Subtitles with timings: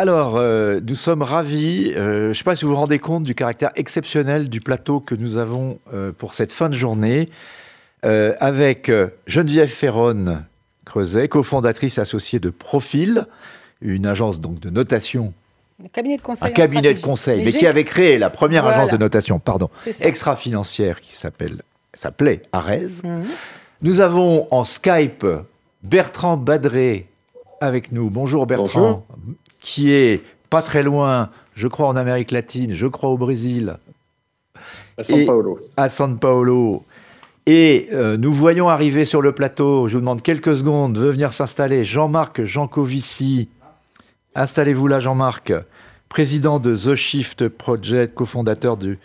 [0.00, 1.92] Alors, euh, nous sommes ravis.
[1.94, 4.98] Euh, je ne sais pas si vous vous rendez compte du caractère exceptionnel du plateau
[4.98, 7.28] que nous avons euh, pour cette fin de journée,
[8.02, 8.90] avec
[9.26, 10.38] Geneviève Ferron
[10.86, 13.26] Creuset, cofondatrice associée de Profil,
[13.82, 15.34] une agence donc de notation.
[15.84, 16.48] Un cabinet de conseil.
[16.48, 19.68] Un cabinet de conseil, mais, qui avait créé la première agence de notation, pardon,
[20.00, 21.60] extra-financière qui s'appelle,
[21.92, 22.86] s'appelait Arez.
[23.04, 23.24] Mhm.
[23.82, 25.26] Nous avons en Skype
[25.82, 27.10] Bertrand Badré
[27.60, 28.08] avec nous.
[28.08, 29.04] Bonjour Bertrand.
[29.10, 33.76] Bonjour qui est pas très loin, je crois en Amérique latine, je crois au Brésil.
[34.98, 35.58] À San Paolo.
[35.76, 36.84] À San Paolo.
[37.46, 41.32] Et euh, nous voyons arriver sur le plateau, je vous demande quelques secondes, veut venir
[41.32, 43.48] s'installer Jean-Marc Jancovici.
[44.34, 45.52] Installez-vous là, Jean-Marc,
[46.08, 48.98] président de The Shift Project, cofondateur du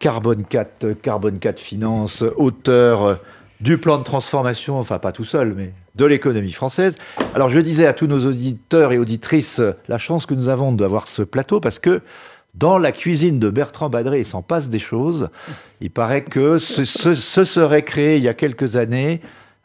[0.00, 3.20] Carbone 4, Carbone 4 Finance, auteur
[3.60, 6.96] du plan de transformation, enfin pas tout seul, mais de l'économie française.
[7.34, 11.08] Alors je disais à tous nos auditeurs et auditrices la chance que nous avons d'avoir
[11.08, 12.02] ce plateau parce que
[12.54, 15.28] dans la cuisine de Bertrand Badré, il s'en passe des choses.
[15.80, 19.20] Il paraît que ce, serait créé il y a quelques années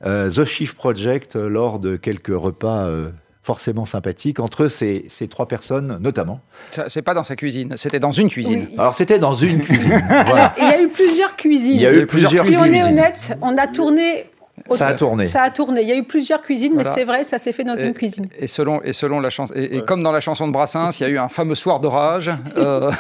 [0.06, 3.10] euh, The Shift Project lors de quelques repas euh,
[3.42, 6.42] forcément sympathiques entre ces, ces, trois personnes, notamment.
[6.88, 8.68] C'est pas dans sa cuisine, c'était dans une cuisine.
[8.78, 10.02] Alors c'était dans une cuisine.
[10.58, 11.76] il y a eu plusieurs cuisines.
[11.76, 12.66] Il y a eu plusieurs si cuisines.
[12.66, 14.32] Si on est honnête, on a tourné
[14.72, 15.28] ça a tourné.
[15.28, 15.82] Ça a tourné.
[15.82, 18.28] Il y a eu plusieurs cuisines, mais c'est vrai, ça s'est fait dans une cuisine.
[18.40, 21.06] Et selon, et selon la chanson, et, comme dans la chanson de Brassens, il y
[21.06, 22.92] a eu un fameux soir d'orage euh,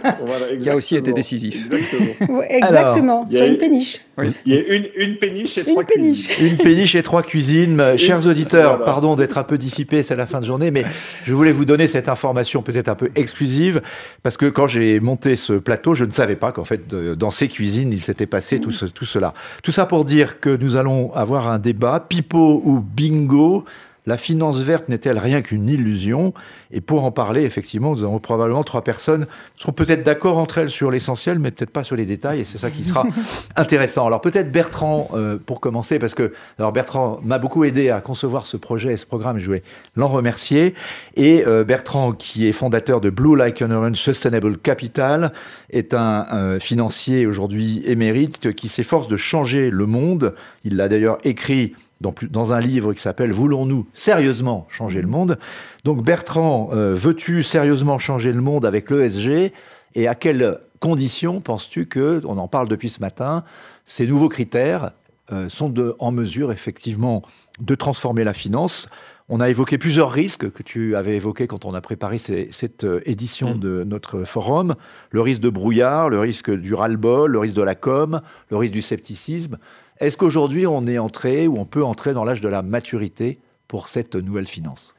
[0.60, 1.66] qui a aussi été décisif.
[1.72, 2.42] Exactement.
[2.42, 3.30] exactement.
[3.30, 4.00] sur une péniche.
[4.44, 6.34] Il y a une, une péniche et trois cuisines.
[6.40, 7.82] Une péniche et trois cuisines.
[7.96, 10.84] Chers auditeurs, pardon d'être un peu dissipé, c'est la fin de journée, mais
[11.24, 13.80] je voulais vous donner cette information peut-être un peu exclusive,
[14.22, 17.48] parce que quand j'ai monté ce plateau, je ne savais pas qu'en fait, dans ces
[17.48, 19.34] cuisines, il s'était passé tout, tout cela.
[19.62, 23.64] Tout ça pour dire que nous allons avoir un débat, pipeau ou bingo,
[24.08, 26.32] la finance verte n'est-elle rien qu'une illusion?
[26.70, 30.56] Et pour en parler, effectivement, nous avons probablement trois personnes qui seront peut-être d'accord entre
[30.56, 33.06] elles sur l'essentiel, mais peut-être pas sur les détails, et c'est ça qui sera
[33.56, 34.06] intéressant.
[34.06, 38.46] Alors peut-être Bertrand, euh, pour commencer, parce que alors Bertrand m'a beaucoup aidé à concevoir
[38.46, 39.62] ce projet et ce programme, et je voulais
[39.94, 40.74] l'en remercier.
[41.16, 45.34] Et euh, Bertrand, qui est fondateur de Blue Like an Orange Sustainable Capital,
[45.68, 50.34] est un financier aujourd'hui émérite qui s'efforce de changer le monde.
[50.64, 55.38] Il l'a d'ailleurs écrit dans, un livre qui s'appelle Voulons-nous sérieusement changer le monde?
[55.84, 59.52] Donc Bertrand, euh, veux-tu sérieusement changer le monde avec l'ESG
[59.94, 63.44] Et à quelles conditions penses-tu que, on en parle depuis ce matin,
[63.84, 64.92] ces nouveaux critères
[65.32, 67.22] euh, sont de, en mesure effectivement
[67.60, 68.88] de transformer la finance?
[69.30, 73.00] On a évoqué plusieurs risques que tu avais évoqués quand on a préparé cette euh,
[73.04, 73.60] édition mm.
[73.60, 74.74] de notre forum.
[75.10, 78.72] Le risque de brouillard, le risque du ras-le-bol, le risque de la com, le risque
[78.72, 79.58] du scepticisme.
[80.00, 83.88] Est-ce qu'aujourd'hui, on est entré ou on peut entrer dans l'âge de la maturité pour
[83.88, 84.94] cette nouvelle finance?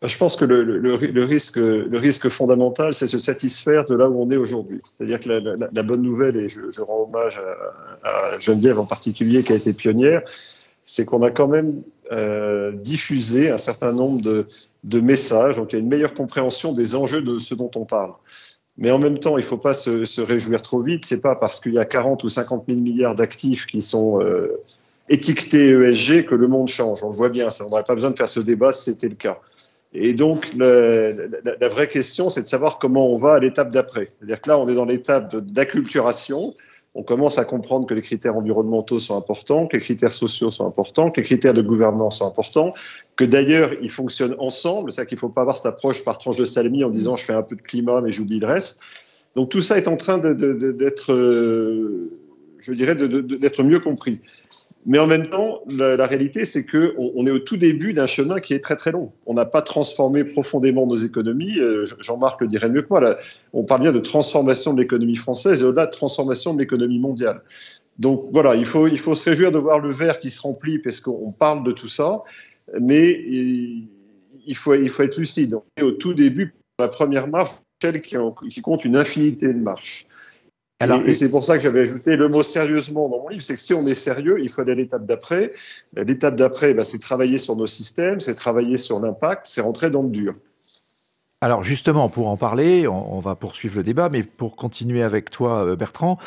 [0.00, 4.22] Bah, je pense que le, risque, le risque fondamental, c'est se satisfaire de là où
[4.22, 4.80] on est aujourd'hui.
[4.96, 7.40] C'est-à-dire que la, bonne nouvelle, et je, rends hommage
[8.02, 10.22] à, Geneviève en particulier, qui a été pionnière,
[10.86, 14.46] c'est qu'on a quand même euh, diffusé un certain nombre de,
[14.84, 17.86] de, messages, donc il y a une meilleure compréhension des enjeux de ce dont on
[17.86, 18.12] parle.
[18.76, 21.04] Mais en même temps, il ne faut pas se, réjouir trop vite.
[21.04, 24.60] C'est pas parce qu'il y a 40 ou 50 000 milliards d'actifs qui sont euh,
[25.08, 27.04] étiquetés ESG que le monde change.
[27.04, 27.50] On le voit bien.
[27.50, 29.38] Ça, on n'aurait pas besoin de faire ce débat si c'était le cas.
[29.92, 34.08] Et donc, la, vraie question, c'est de savoir comment on va à l'étape d'après.
[34.08, 36.54] C'est-à-dire que là, on est dans l'étape d'acculturation
[36.94, 40.66] on commence à comprendre que les critères environnementaux sont importants, que les critères sociaux sont
[40.66, 42.70] importants, que les critères de gouvernance sont importants,
[43.16, 44.92] que d'ailleurs ils fonctionnent ensemble.
[44.92, 47.24] C'est-à-dire qu'il ne faut pas avoir cette approche par tranche de salami en disant je
[47.24, 48.80] fais un peu de climat mais j'oublie le reste.
[49.36, 52.10] Donc tout ça est en train d'être, euh,
[52.60, 54.20] je dirais, d'être mieux compris.
[54.86, 58.38] Mais en même temps, la, réalité, c'est qu'on on est au tout début d'un chemin
[58.40, 59.12] qui est très très long.
[59.24, 61.58] On n'a pas transformé profondément nos économies.
[61.58, 63.16] Euh, Jean-Marc le dirait mieux que moi.
[63.54, 67.40] on parle bien de transformation de l'économie française et au-delà de transformation de l'économie mondiale.
[67.98, 70.78] Donc voilà, il faut, il faut se réjouir de voir le verre qui se remplit
[70.78, 72.22] parce qu'on parle de tout ça,
[72.80, 75.54] mais il faut, il faut être lucide.
[75.54, 78.16] On est au tout début, la première marche, celle qui,
[78.50, 80.06] qui compte une infinité de marches
[81.06, 83.60] et, c'est pour ça que j'avais ajouté le mot sérieusement dans mon livre, c'est que
[83.60, 85.52] si on est sérieux, il faut aller à l'étape d'après.
[85.96, 90.02] L'étape d'après, bah, c'est travailler sur nos systèmes, c'est travailler sur l'impact, c'est rentrer dans
[90.02, 90.34] le dur.
[91.40, 95.64] Alors justement, pour en parler, on, va poursuivre le débat, mais pour continuer avec toi,
[95.64, 96.18] euh, Bertrand,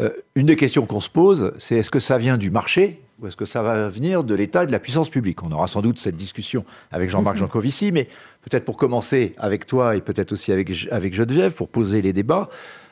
[0.00, 3.26] euh, une des questions qu'on se pose, c'est est-ce que ça vient du marché ou
[3.26, 5.42] est-ce que ça va venir de l'État et de la puissance publique?
[5.42, 8.08] On aura sans doute cette discussion avec Jean-Marc Jancovici, mais
[8.42, 12.48] peut-être pour commencer avec toi et peut-être aussi avec, avec Geneviève, pour poser les débats,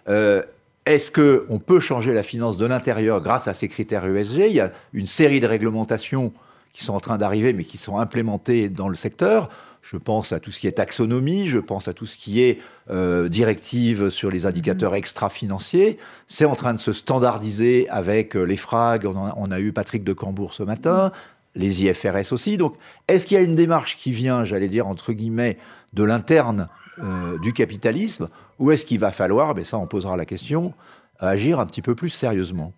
[0.09, 0.43] euh,
[0.87, 4.61] est-ce qu'on peut changer la finance de l'intérieur grâce à ces critères ESG Il y
[4.61, 6.32] a une série de réglementations
[6.73, 9.49] qui sont en train d'arriver, mais qui sont implémentées dans le secteur.
[9.85, 12.59] Je pense à tout ce qui est taxonomie, je pense à tout ce qui est
[12.91, 14.99] euh, directive sur les indicateurs mhm.
[14.99, 15.99] extra-financiers.
[16.27, 19.07] C'est en train de se standardiser avec euh, les FRAG.
[19.07, 21.13] On a, eu Patrick de Cambourg ce matin,
[21.55, 22.57] les IFRS aussi.
[22.57, 22.77] Donc,
[23.09, 25.59] est-ce qu'il y a une démarche qui vient, j'allais dire, entre guillemets,
[25.93, 26.69] de l'interne
[27.03, 28.29] euh, du capitalisme,
[28.59, 30.73] ou est-ce qu'il va falloir, mais ben ça on posera la question,
[31.19, 32.73] agir un petit peu plus sérieusement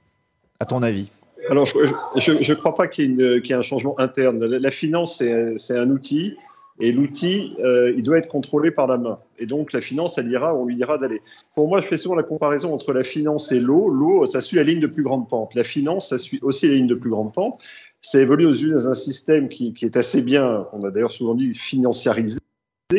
[0.58, 1.08] À ton avis?
[1.50, 4.44] Alors, je ne crois pas qu'il y, ait un changement interne.
[4.44, 5.22] La, finance,
[5.56, 6.34] c'est un outil.
[6.78, 9.16] Et l'outil, euh, il doit être contrôlé par la main.
[9.38, 11.22] Et donc, la finance, elle ira, on lui dira d'aller.
[11.54, 13.88] Pour moi, je fais souvent la comparaison entre la finance et l'eau.
[13.88, 15.54] L'eau, ça suit la ligne de plus grande pente.
[15.54, 17.58] La finance, ça suit aussi la ligne de plus grande pente.
[18.02, 21.54] Ça évolue aux dans un système qui, est assez bien, on a d'ailleurs souvent dit
[21.54, 22.38] financiarisé,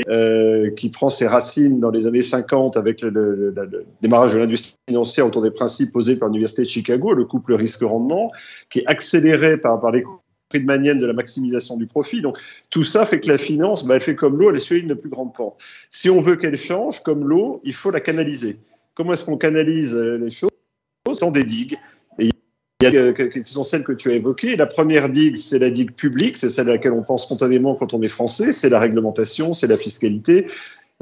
[0.10, 3.56] euh, qui prend ses racines dans les années 50 avec le,
[4.02, 8.30] démarrage de l'industrie financière autour des principes posés par l'Université de Chicago, le couple risque-rendement,
[8.70, 10.04] qui est accéléré par, les
[10.56, 12.22] manienne de la maximisation du profit.
[12.22, 12.38] Donc
[12.70, 14.88] tout ça fait que la finance, bah, elle fait comme l'eau, elle est sur une
[14.88, 15.56] de plus grande pente.
[15.90, 18.58] Si on veut qu'elle change, comme l'eau, il faut la canaliser.
[18.96, 20.50] Comment est-ce qu'on canalise euh, les choses?
[21.22, 21.78] Dans des digues.
[22.20, 22.32] Il
[22.84, 24.56] y a qui sont celles que tu as évoquées.
[24.56, 27.96] La première digue, c'est la digue publique, c'est celle à laquelle on pense spontanément quand
[27.96, 30.46] on est français, c'est la réglementation, c'est la fiscalité,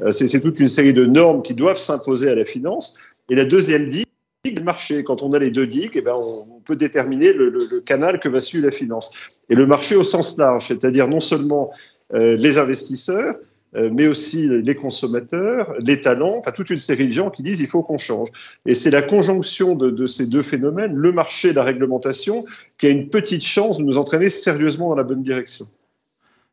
[0.00, 2.96] euh, c'est toute une série de normes qui doivent s'imposer à la finance.
[3.28, 4.05] Et la deuxième digue,
[4.50, 5.04] le marché.
[5.04, 8.40] Quand on a les deux digues, eh ben on peut déterminer le, canal que va
[8.40, 9.10] suivre la finance.
[9.48, 11.70] Et le marché au sens large, c'est-à-dire non seulement
[12.14, 13.36] euh, les investisseurs,
[13.74, 17.60] euh, mais aussi les consommateurs, les talents, enfin toute une série de gens qui disent
[17.60, 18.28] il faut qu'on change.
[18.64, 22.44] Et c'est la conjonction de, ces deux phénomènes, le marché et la réglementation,
[22.78, 25.66] qui a une petite chance de nous entraîner sérieusement dans la bonne direction.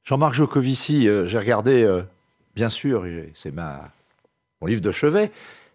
[0.04, 1.90] Jean-Marc Jocovici, euh, j'ai regardé,
[2.56, 3.06] bien sûr,
[3.36, 5.31] c'est mon livre de chevet,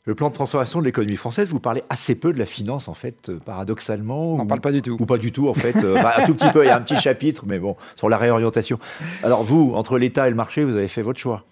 [0.09, 2.95] le plan de transformation de l'économie française, vous parlez assez peu de la finance, en
[2.95, 4.33] fait, euh, paradoxalement.
[4.33, 4.97] On n'en parle pas du tout.
[4.99, 5.77] Ou pas du tout, en fait.
[5.85, 8.17] Euh, un tout petit peu, il y a un petit chapitre, mais bon, sur la
[8.17, 8.79] réorientation.
[9.23, 11.45] Alors, vous, entre l'État et le marché, vous avez fait votre choix.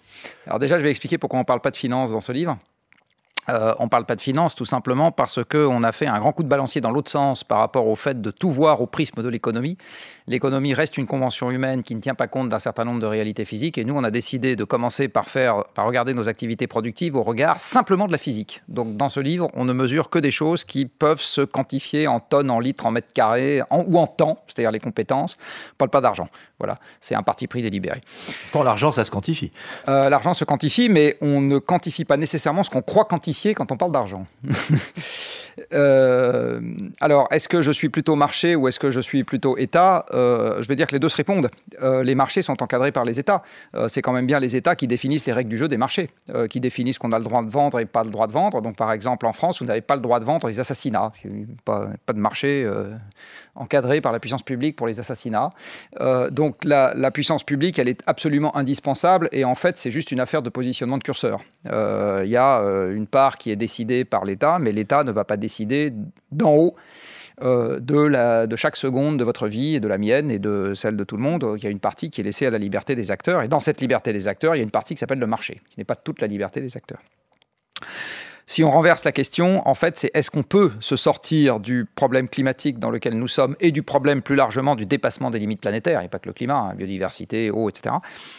[0.47, 2.57] Alors, déjà, je vais expliquer pourquoi on ne parle pas de finance dans ce livre.
[3.49, 6.33] Euh, on ne parle pas de finance tout simplement parce qu'on a fait un grand
[6.33, 9.23] coup de balancier dans l'autre sens par rapport au fait de tout voir au prisme
[9.23, 9.77] de l'économie.
[10.27, 13.45] L'économie reste une convention humaine qui ne tient pas compte d'un certain nombre de réalités
[13.45, 17.15] physiques et nous on a décidé de commencer par faire, par regarder nos activités productives
[17.15, 18.61] au regard simplement de la physique.
[18.67, 22.19] Donc dans ce livre, on ne mesure que des choses qui peuvent se quantifier en
[22.19, 25.37] tonnes, en litres, en mètres carrés ou en temps, c'est-à-dire les compétences.
[25.39, 26.27] On ne parle pas d'argent.
[26.59, 28.01] Voilà, c'est un parti pris délibéré.
[28.51, 29.51] Tant l'argent, ça se quantifie.
[29.89, 33.71] Euh, l'argent se quantifie, mais on ne quantifie pas nécessairement ce qu'on croit quantifier quand
[33.71, 34.25] on parle d'argent.
[35.73, 36.61] Euh,
[37.01, 40.05] alors, est-ce que je suis plutôt marché ou est-ce que je suis plutôt État?
[40.13, 41.49] Euh, Je vais dire que les deux se répondent.
[41.81, 43.41] les marchés sont encadrés par les États.
[43.87, 46.11] c'est quand même bien les États qui définissent les règles du jeu des marchés,
[46.51, 48.61] qui définissent qu'on a le droit de vendre et pas le droit de vendre.
[48.61, 51.11] Donc, par exemple, en France, vous n'avez pas le droit de vendre les assassinats.
[51.65, 52.69] Pas, pas de marché
[53.57, 55.49] encadré par la puissance publique pour les assassinats.
[55.99, 60.19] donc, donc la, puissance publique, elle est absolument indispensable et en fait, c'est juste une
[60.19, 61.41] affaire de positionnement de curseur.
[61.67, 65.11] Euh, il y a euh, une part qui est décidée par l'État, mais l'État ne
[65.11, 65.93] va pas décider
[66.31, 66.75] d'en haut.
[67.43, 70.97] Euh, de, de chaque seconde de votre vie et de la mienne et de celle
[70.97, 71.45] de tout le monde.
[71.57, 73.43] Il y a une partie qui est laissée à la liberté des acteurs.
[73.43, 75.61] Et dans cette liberté des acteurs, il y a une partie qui s'appelle le marché,
[75.69, 76.99] qui n'est pas toute la liberté des acteurs.
[78.49, 82.29] Si on renverse la question, en fait, c'est est-ce qu'on peut se sortir du problème
[82.29, 86.01] climatique dans lequel nous sommes et du problème plus largement du dépassement des limites planétaires,
[86.01, 87.95] et pas que le climat, hein, biodiversité, eau, etc.,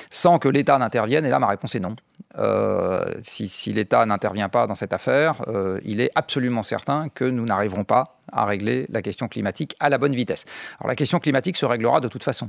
[0.08, 1.94] sans que l'État n'intervienne Et là, ma réponse est non.
[2.38, 7.44] Euh, si, l'État n'intervient pas dans cette affaire, euh, il est absolument certain que nous
[7.44, 10.46] n'arriverons pas à régler la question climatique à la bonne vitesse.
[10.80, 12.48] Alors la question climatique se réglera de toute façon,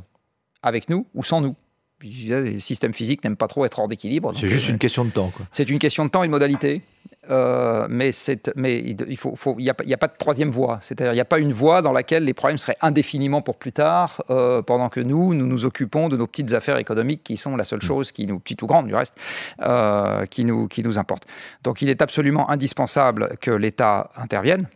[0.63, 1.55] avec nous ou sans nous
[2.01, 4.33] les systèmes physiques n'aiment pas trop être hors d'équilibre.
[4.39, 5.31] C'est juste euh, une question de temps.
[5.51, 6.81] C'est une question de temps et de modalité.
[7.29, 8.09] Euh, mais,
[8.55, 10.79] mais il n'y faut, faut, a, a, pas de troisième voie.
[10.81, 13.71] C'est-à-dire il n'y a pas une voie dans laquelle les problèmes seraient indéfiniment pour plus
[13.71, 17.55] tard, euh, pendant que nous, nous nous occupons de nos petites affaires économiques qui sont
[17.55, 17.87] la seule mm.
[17.87, 19.15] chose qui nous, petites ou grandes du reste,
[19.61, 21.25] euh, qui, nous, qui nous importe.
[21.63, 24.67] Donc il est absolument indispensable que l'État intervienne.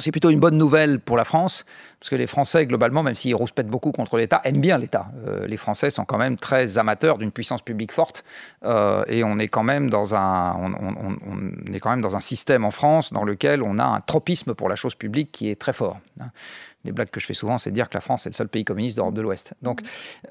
[0.00, 1.64] C'est plutôt une bonne nouvelle pour la France,
[2.04, 5.06] parce que les Français, globalement, même s'ils rouspètent beaucoup contre l'État, aiment bien l'État.
[5.26, 8.24] Euh, les Français sont quand même très amateurs d'une puissance publique forte,
[8.62, 12.66] euh, et on est, quand même dans un, on, est quand même dans un système
[12.66, 15.72] en France dans lequel on a un tropisme pour la chose publique qui est très
[15.72, 15.96] fort.
[16.20, 16.28] Hein
[16.84, 18.48] des blagues que je fais souvent, c'est de dire que la France est le seul
[18.48, 19.54] pays communiste d'Europe de l'Ouest.
[19.62, 19.80] Donc,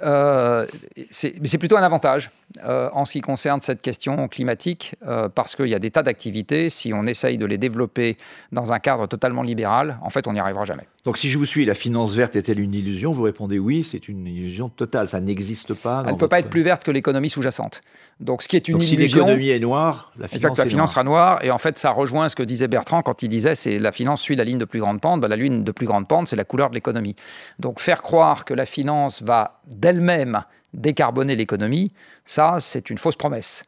[0.04, 0.68] euh,
[1.10, 2.30] c'est plutôt un avantage
[2.62, 4.96] en ce qui concerne cette question climatique,
[5.34, 8.20] parce qu'il y a des tas d'activités, si on essaye de les développer
[8.52, 10.86] dans un cadre totalement libéral, en fait, on n'y arrivera jamais.
[11.04, 13.12] Donc, si je vous suis, la finance verte est-elle une illusion?
[13.12, 16.04] Vous répondez oui, c'est une illusion totale, ça n'existe pas.
[16.06, 17.82] Elle ne peut pas être plus verte que l'économie sous-jacente.
[18.20, 19.08] Donc, ce qui est une Donc, illusion.
[19.08, 21.44] Si l'économie est noire, la finance, la finance sera noire.
[21.44, 24.22] Et en fait, ça rejoint ce que disait Bertrand quand il disait c'est la finance
[24.22, 25.22] suit la ligne de plus grande pente.
[25.22, 27.16] Ben, la ligne de plus grande pente, c'est la couleur de l'économie.
[27.60, 30.44] Donc faire croire que la finance va d'elle-même
[30.74, 31.92] décarboner l'économie,
[32.26, 33.64] ça, c'est une fausse promesse.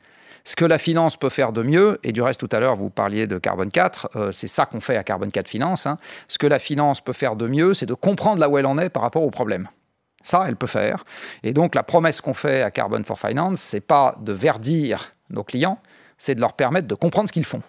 [0.47, 2.91] Ce que la finance peut faire de mieux, et du reste tout à l'heure vous
[2.91, 5.97] parliez de Carbone 4, euh, c'est ça qu'on fait à Carbone 4 Finance, hein.
[6.27, 8.77] ce que la finance peut faire de mieux, c'est de comprendre là où elle en
[8.77, 9.67] est par rapport aux problèmes.
[10.21, 11.03] Ça, elle peut faire.
[11.43, 15.43] Et donc la promesse qu'on fait à Carbon for Finance, c'est pas de verdir nos
[15.43, 15.79] clients,
[16.19, 17.63] c'est de leur permettre de comprendre ce qu'ils font.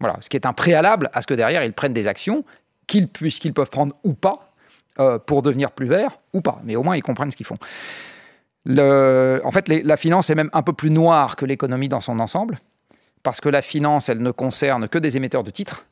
[0.00, 2.44] Voilà, ce qui est un préalable à ce que derrière ils prennent des actions
[2.86, 4.50] qu'ils qu'ils peuvent prendre ou pas
[4.98, 7.58] euh, pour devenir plus verts ou pas, mais au moins ils comprennent ce qu'ils font.
[8.66, 12.58] En fait, la finance est même un peu plus noire que l'économie dans son ensemble,
[13.22, 15.86] parce que la finance, elle ne concerne que des émetteurs de titres.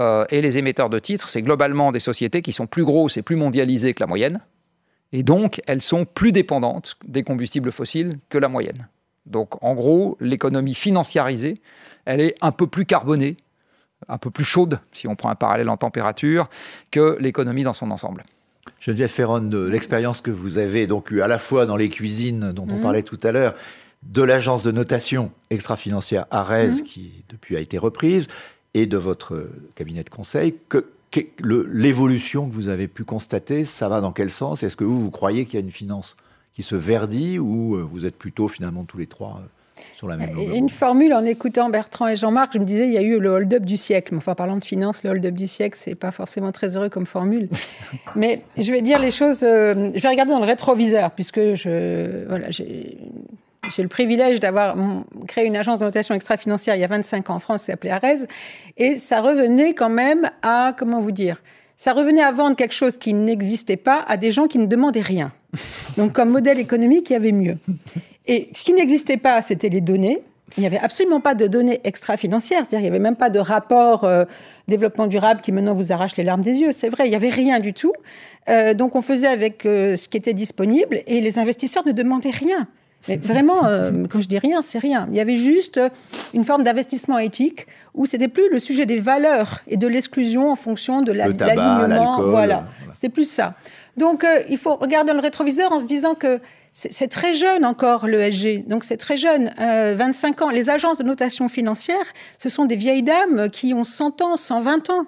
[0.00, 3.22] Euh, et les émetteurs de titres, c'est globalement des sociétés qui sont plus grosses et
[3.22, 4.40] plus mondialisées que la moyenne.
[5.12, 8.88] Et donc, elles sont plus dépendantes des combustibles fossiles que la moyenne.
[9.26, 11.60] Donc, en gros, l'économie financiarisée,
[12.04, 13.36] elle est un peu plus carbonée,
[14.08, 16.50] un peu plus chaude, si on prend un parallèle en température,
[16.90, 18.24] que l'économie dans son ensemble.
[18.80, 22.52] Geneviève Ferron, de l'expérience que vous avez donc eu à la fois dans les cuisines
[22.52, 22.80] dont on mhm.
[22.80, 23.54] parlait tout à l'heure,
[24.02, 26.82] de l'agence de notation extra-financière Arez, mhm.
[26.82, 28.28] qui depuis a été reprise,
[28.74, 30.84] et de votre cabinet de conseil, que,
[31.38, 34.62] l'évolution que vous avez pu constater, ça va dans quel sens?
[34.62, 36.16] Est-ce que vous, vous croyez qu'il y a une finance
[36.52, 39.46] qui se verdit ou euh, vous êtes plutôt finalement tous les trois euh,
[40.04, 42.98] sur la même Une formule en écoutant Bertrand et Jean-Marc, je me disais, il y
[42.98, 44.14] a eu le hold-up du siècle.
[44.16, 47.48] Enfin, parlant de finance, le hold-up du siècle, c'est pas forcément très heureux comme formule.
[48.16, 52.26] Mais je vais dire les choses, euh, je vais regarder dans le rétroviseur, puisque je,
[52.28, 52.98] voilà, j'ai
[53.74, 54.76] j'ai le privilège d'avoir
[55.26, 57.90] créé une agence de notation extra-financière il y a 25 ans en France, c'est appelé
[57.90, 58.26] ARES,
[58.76, 61.42] et ça revenait quand même à, comment vous dire,
[61.76, 65.00] ça revenait à vendre quelque chose qui n'existait pas à des gens qui ne demandaient
[65.00, 65.32] rien.
[65.96, 67.56] Donc comme modèle économique, il y avait mieux.
[68.26, 70.22] Et ce qui n'existait pas, c'était les données.
[70.56, 73.38] Il n'y avait absolument pas de données extra-financières, c'est-à-dire il n'y avait même pas de
[73.38, 74.24] rapport euh,
[74.68, 76.70] développement durable qui maintenant vous arrache les larmes des yeux.
[76.72, 77.92] C'est vrai, il n'y avait rien du tout.
[78.48, 82.30] Euh, donc on faisait avec euh, ce qui était disponible et les investisseurs ne demandaient
[82.30, 82.68] rien.
[83.08, 83.64] Mais vraiment,
[84.08, 85.06] quand je dis rien, c'est rien.
[85.10, 85.78] Il y avait juste
[86.32, 90.56] une forme d'investissement éthique où c'était plus le sujet des valeurs et de l'exclusion en
[90.56, 92.22] fonction de l'alignement.
[92.22, 92.64] voilà, voilà.
[92.94, 93.56] c'était plus ça.
[93.98, 96.40] Donc il faut regarder dans le rétroviseur en se disant que
[96.76, 100.50] c'est très jeune encore l'ESG, donc c'est très jeune, 25 euh, ans.
[100.50, 102.02] Les agences de notation financière,
[102.36, 105.06] ce sont des vieilles dames qui ont 100 ans, 120 ans.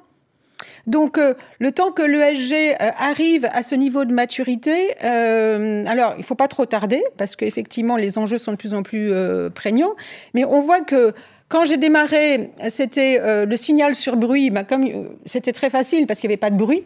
[0.86, 6.20] Donc, euh, le temps que l'ESG euh, arrive à ce niveau de maturité, alors il
[6.20, 9.12] ne faut pas trop tarder, parce qu'effectivement, les enjeux sont de plus en plus
[9.52, 9.96] prégnants,
[10.34, 11.14] mais on voit que
[11.48, 16.28] quand j'ai démarré, c'était le signal sur bruit, bah, comme c'était très facile parce qu'il
[16.28, 16.84] n'y avait pas de bruit.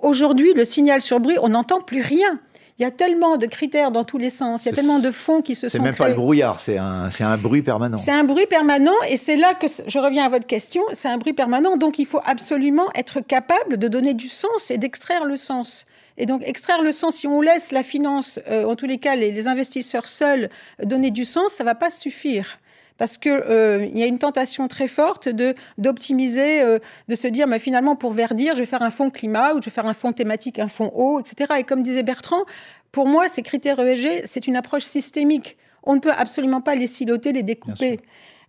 [0.00, 2.40] Aujourd'hui, le signal sur bruit, on n'entend plus rien.
[2.78, 5.10] Il y a tellement de critères dans tous les sens, il y a tellement de
[5.10, 7.96] fonds qui se sont C'est même pas le brouillard, c'est un, un bruit permanent.
[7.96, 11.18] C'est un bruit permanent, et c'est là que je reviens à votre question, c'est un
[11.18, 15.36] bruit permanent, donc il faut absolument être capable de donner du sens et d'extraire le
[15.36, 15.84] sens.
[16.18, 19.16] Et donc, extraire le sens, si on laisse la finance, euh, en tous les cas,
[19.16, 20.50] les, les investisseurs seuls
[20.82, 22.58] donner du sens, ça va pas suffire
[23.02, 26.78] parce qu'il euh, y a une tentation très forte de d'optimiser, euh,
[27.08, 29.64] de se dire, mais finalement, pour verdir, je vais faire un fonds climat ou je
[29.64, 31.54] vais faire un fonds thématique, un fonds eau, etc.
[31.58, 32.44] Et comme disait Bertrand,
[32.92, 35.56] pour moi, ces critères ESG, c'est une approche systémique.
[35.82, 37.98] On ne peut absolument pas les siloter, les découper.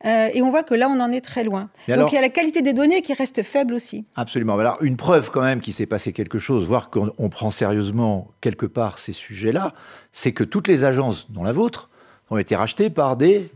[0.06, 1.72] Euh, et on voit que là, on en est très loin.
[1.88, 4.06] Donc il y a la qualité des données qui reste faible aussi.
[4.16, 4.60] Absolument.
[4.60, 8.68] Alors une preuve quand même qu'il s'est passé quelque chose, voire qu'on prend sérieusement quelque
[8.68, 9.74] part ces sujets-là,
[10.12, 11.90] c'est que toutes les agences, dont la vôtre,
[12.30, 13.52] ont été rachetées par des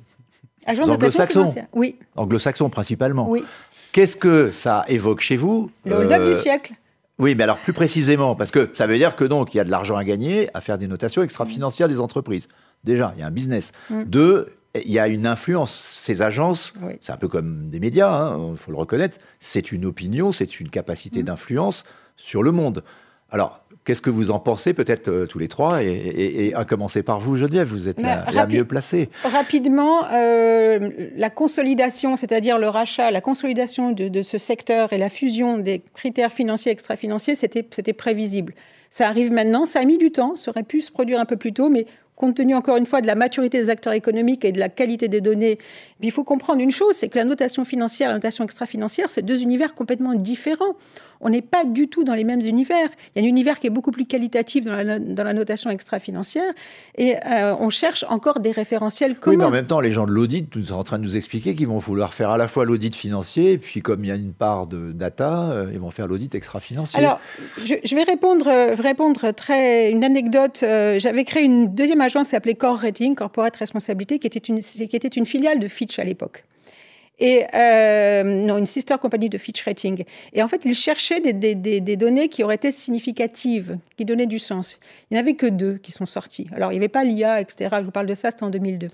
[0.68, 1.54] anglo-saxon.
[1.74, 1.98] Oui.
[2.16, 3.30] Anglo-saxon principalement.
[3.30, 3.44] Oui.
[3.92, 6.74] Qu'est-ce que ça évoque chez vous Le hold-up du euh, siècle.
[7.20, 9.64] Oui, mais alors plus précisément, parce que ça veut dire que donc il y a
[9.64, 12.48] de l'argent à gagner à faire des notations extra-financières des entreprises.
[12.84, 13.72] Déjà, il y a un business.
[13.90, 14.04] Mm.
[14.04, 15.74] Deux, il y a une influence.
[15.74, 19.86] Ces agences, c'est un peu comme des médias, il hein, faut le reconnaître, c'est une
[19.86, 21.26] opinion, c'est une capacité mm.
[21.26, 21.86] d'influence
[22.18, 22.84] sur le monde.
[23.32, 27.22] Alors, Qu'est-ce que vous en pensez, peut-être euh, tous les trois, et, à commencer par
[27.22, 29.08] vous, Geneviève, vous êtes la, mieux placée.
[29.24, 35.58] Rapidement, euh, la consolidation, c'est-à-dire le rachat, la consolidation de, ce secteur et la fusion
[35.58, 38.56] des critères financiers extra-financiers, c'était prévisible.
[38.90, 41.38] Ça arrive maintenant, ça a mis du temps, ça aurait pu se produire un peu
[41.38, 41.86] plus tôt, mais
[42.18, 45.08] compte tenu encore une fois de la maturité des acteurs économiques et de la qualité
[45.08, 45.60] des données,
[46.02, 49.22] il faut comprendre une chose, c'est que la notation financière et la notation extra-financière, c'est
[49.22, 50.76] deux univers complètement différents
[51.22, 52.90] on n'est pas du tout dans les mêmes univers.
[53.16, 56.52] Il y a un univers qui est beaucoup plus qualitatif dans la, notation extra-financière
[56.96, 59.36] et euh, on cherche encore des référentiels communs.
[59.36, 61.56] Oui, mais en même temps, les gens de l'audit sont en train de nous expliquer
[61.56, 64.16] qu'ils vont vouloir faire à la fois l'audit financier et puis comme il y a
[64.16, 67.00] une part de data, euh, ils vont faire l'audit extra-financier.
[67.00, 67.20] Alors,
[67.64, 70.60] je, vais répondre, euh, répondre très une anecdote.
[70.62, 75.68] J'avais créé une deuxième agence s'appelait Core Rating, Corporate Responsabilité, qui était une, filiale de
[75.68, 76.46] Fitch à l'époque.
[77.22, 80.04] euh, non, une sister compagnie de Fitch Rating.
[80.34, 84.80] Et en fait, ils cherchaient des, données qui auraient été significatives, qui donnaient du sens.
[85.10, 86.48] Il n'y en avait que deux qui sont sortis.
[86.56, 87.76] Alors, il n'y avait pas l'IA, etc.
[87.80, 88.90] Je vous parle de ça, c'était en 2002.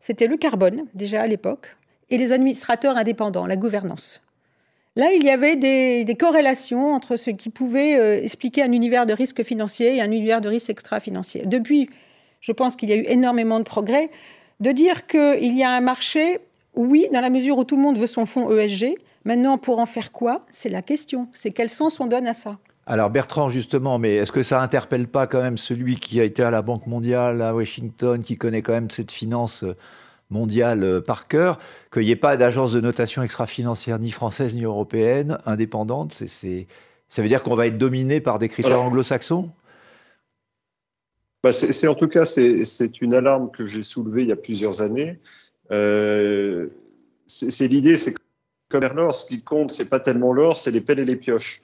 [0.00, 1.76] C'était le carbone, déjà à l'époque,
[2.10, 4.22] et les administrateurs indépendants, la gouvernance.
[4.96, 9.06] Là, il y avait des, des corrélations entre ce qui pouvait euh, expliquer un univers
[9.06, 11.44] de risque financier et un univers de risque extra-financier.
[11.46, 11.88] Depuis,
[12.40, 14.10] je pense qu'il y a eu énormément de progrès.
[14.60, 16.38] De dire qu'il y a un marché
[16.74, 18.94] oui, dans la mesure où tout le monde veut son fonds ESG.
[19.24, 20.46] Maintenant, pour en faire quoi?
[20.50, 21.28] C'est la question.
[21.32, 22.58] C'est quel sens on donne à ça?
[22.86, 26.42] Alors Bertrand, justement, mais est-ce que ça interpelle pas quand même celui qui a été
[26.42, 29.64] à la Banque mondiale, à Washington, qui connaît quand même cette finance
[30.30, 31.58] mondiale euh, par cœur,
[31.92, 36.12] qu'il n'y ait pas d'agence de notation extra-financière ni française ni européenne indépendante?
[36.12, 36.66] C'est,
[37.08, 39.50] Ça veut dire qu'on va être dominé par des critères anglo-saxons?
[41.42, 44.82] Bah c'est, en tout cas, c'est une alarme que j'ai soulevée il y a plusieurs
[44.82, 45.18] années.
[45.70, 46.68] Euh,
[47.26, 48.14] c'est l'idée, c'est
[48.68, 51.60] comme l'or, ce qui compte, c'est pas tellement l'or, c'est les pelles et les pioches.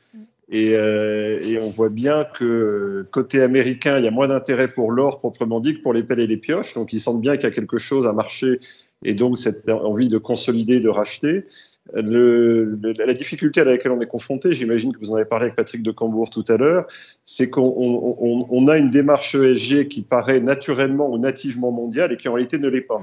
[0.48, 4.92] Et, euh, et, on voit bien que côté américain, il y a moins d'intérêt pour
[4.92, 6.74] l'or proprement dit que pour les pelles et les pioches.
[6.74, 8.60] Donc ils sentent bien qu'il y a quelque chose à marcher
[9.04, 11.46] et donc cette envie de consolider, de racheter.
[11.94, 15.56] Le, la difficulté à laquelle on est confronté, j'imagine que vous en avez parlé avec
[15.56, 16.86] Patrick de Cambourg tout à l'heure,
[17.24, 22.16] c'est qu'on on, on a une démarche ESG qui paraît naturellement ou nativement mondiale et
[22.16, 23.00] qui en réalité ne l'est pas.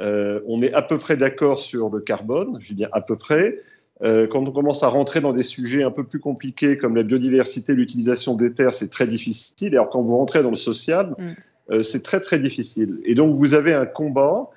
[0.00, 3.16] Euh, on est à peu près d'accord sur le carbone, je veux dire à peu
[3.16, 3.58] près.
[4.02, 7.02] Euh, quand on commence à rentrer dans des sujets un peu plus compliqués comme la
[7.02, 9.74] biodiversité, l'utilisation des terres, c'est très difficile.
[9.74, 11.28] Et alors quand vous rentrez dans le social, mm.
[11.70, 12.98] euh, c'est très très difficile.
[13.04, 14.48] Et donc vous avez un combat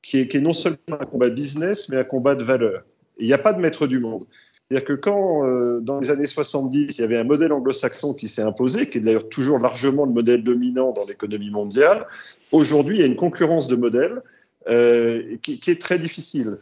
[0.00, 2.82] qui est, non seulement un combat business, mais un combat de valeur.
[3.18, 4.24] Il n'y a pas de maître du monde.
[4.68, 8.42] C'est-à-dire que quand, dans les années 70, il y avait un modèle anglo-saxon qui s'est
[8.42, 12.06] imposé, qui est d'ailleurs toujours largement le modèle dominant dans l'économie mondiale,
[12.50, 14.22] aujourd'hui, il y a une concurrence de modèles
[14.66, 16.56] euh, qui, est très difficile.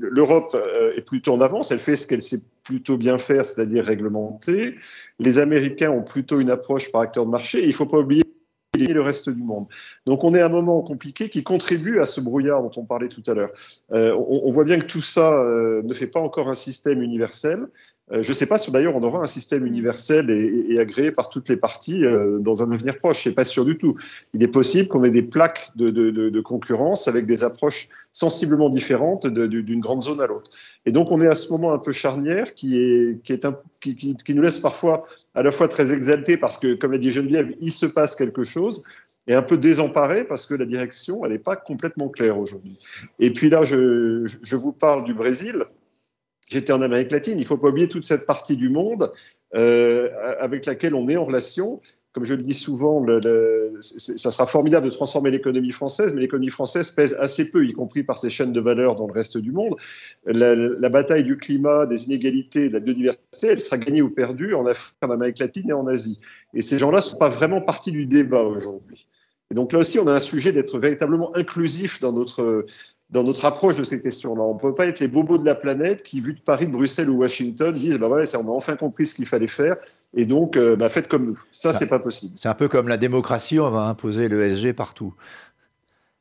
[0.00, 3.86] L'Europe euh, est plutôt en avance, elle fait ce qu'elle sait plutôt bien faire, c'est-à-dire
[3.86, 4.74] réglementer.
[5.18, 7.62] Les Américains ont plutôt une approche par acteur de marché.
[7.62, 8.22] Il ne faut pas oublier
[8.76, 9.66] le reste du monde.
[10.06, 13.08] Donc on est à un moment compliqué qui contribue à ce brouillard dont on parlait
[13.08, 13.50] tout à l'heure.
[13.92, 17.02] Euh, on, on, voit bien que tout ça euh, ne fait pas encore un système
[17.02, 17.66] universel.
[18.12, 21.28] Euh, je ne sais pas si d'ailleurs on aura un système universel et, agréé par
[21.28, 23.16] toutes les parties euh, dans un avenir proche.
[23.16, 23.96] Je suis pas sûr du tout.
[24.32, 29.80] Il est possible qu'on ait des plaques de, concurrence avec des approches sensiblement différentes d'une
[29.80, 30.50] grande zone à l'autre.
[30.84, 33.58] Et donc on est à ce moment un peu charnière qui, est, qui, est un,
[33.80, 37.10] qui, qui, nous laisse parfois à la fois très exaltés parce que, comme l'a dit
[37.10, 38.84] Geneviève, il se passe quelque chose,
[39.26, 42.78] et un peu désemparé parce que la direction, elle n'est pas complètement claire aujourd'hui.
[43.18, 45.64] Et puis là, je, je vous parle du Brésil.
[46.46, 47.38] J'étais en Amérique latine.
[47.38, 49.12] Il ne faut pas oublier toute cette partie du monde
[49.54, 51.80] euh, avec laquelle on est en relation.
[52.12, 53.04] Comme je le dis souvent,
[53.80, 58.04] ça sera formidable de transformer l'économie française, mais l'économie française pèse assez peu, y compris
[58.04, 59.76] par ses chaînes de valeur dans le reste du monde.
[60.24, 64.54] La, la, bataille du climat, des inégalités, de la biodiversité, elle sera gagnée ou perdue
[64.54, 66.18] en Afrique, en Amérique latine et en Asie.
[66.54, 69.06] Et ces gens-là ne sont pas vraiment partie du débat aujourd'hui.
[69.50, 72.64] Et donc là aussi, on a un sujet d'être véritablement inclusif dans notre,
[73.10, 74.42] dans notre approche de ces questions-là.
[74.42, 76.72] On ne peut pas être les bobos de la planète qui, vu de Paris, de
[76.72, 79.76] Bruxelles ou Washington, disent bah voilà, on a enfin compris ce qu'il fallait faire
[80.14, 81.40] et donc euh, bah, faites comme nous.
[81.52, 82.34] Ça, c'est pas possible.
[82.38, 85.14] C'est un peu comme la démocratie, on va imposer l'ESG partout.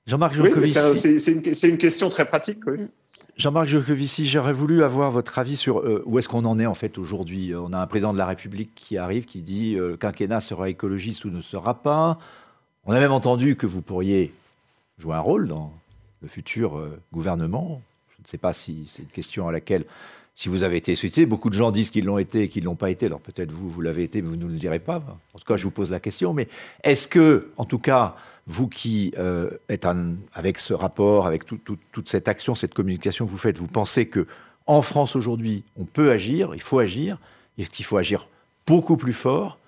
[0.06, 1.18] Jean-Marc Jancovici.
[1.18, 2.60] c'est une, une, question très pratique.
[2.68, 2.88] Oui.
[3.38, 6.76] Jean-Marc Jancovici, j'aurais voulu avoir votre avis sur euh, où est-ce qu'on en est en
[6.76, 7.56] fait aujourd'hui.
[7.56, 11.26] On a un président de la République qui arrive, qui dit euh, quinquennat sera écologiste
[11.26, 12.20] ou ne sera pas.
[12.86, 14.32] On a même entendu que vous pourriez
[15.00, 15.74] jouer un rôle dans
[16.28, 17.82] futur euh, gouvernement.
[18.10, 19.86] Je ne sais pas si c'est une question à laquelle,
[20.36, 22.68] si vous avez été sollicité, beaucoup de gens disent qu'ils l'ont été et qu'ils ne
[22.68, 23.06] l'ont pas été.
[23.06, 24.98] Alors peut-être vous, vous l'avez été, mais vous ne nous le direz pas.
[25.34, 26.34] En tout cas, je vous pose la question.
[26.34, 26.48] Mais
[26.84, 28.16] est-ce que, en tout cas,
[28.48, 29.88] vous qui euh, êtes
[30.34, 34.28] avec ce rapport, avec toute cette action, cette communication que vous faites, vous pensez que
[34.68, 37.20] en France aujourd'hui, on peut agir, il faut agir,
[37.58, 38.28] et qu'il faut agir
[38.66, 39.60] beaucoup plus fort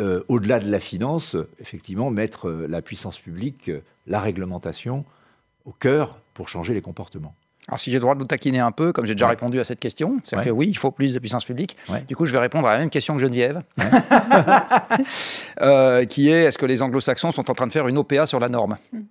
[0.00, 5.04] euh, au-delà de la finance, effectivement, mettre euh, la puissance publique, euh, la réglementation
[5.66, 7.34] au cœur pour changer les comportements.
[7.68, 9.64] Alors, si j'ai le droit de vous taquiner un peu, comme j'ai déjà répondu à
[9.64, 11.76] cette question, c'est que oui, il faut plus de puissance publique.
[12.08, 13.62] Du coup, je vais répondre à la même question que Geneviève,
[16.08, 18.48] qui est est-ce que les anglo-saxons sont en train de faire une OPA sur la
[18.48, 18.76] norme?
[18.92, 19.02] Hmm.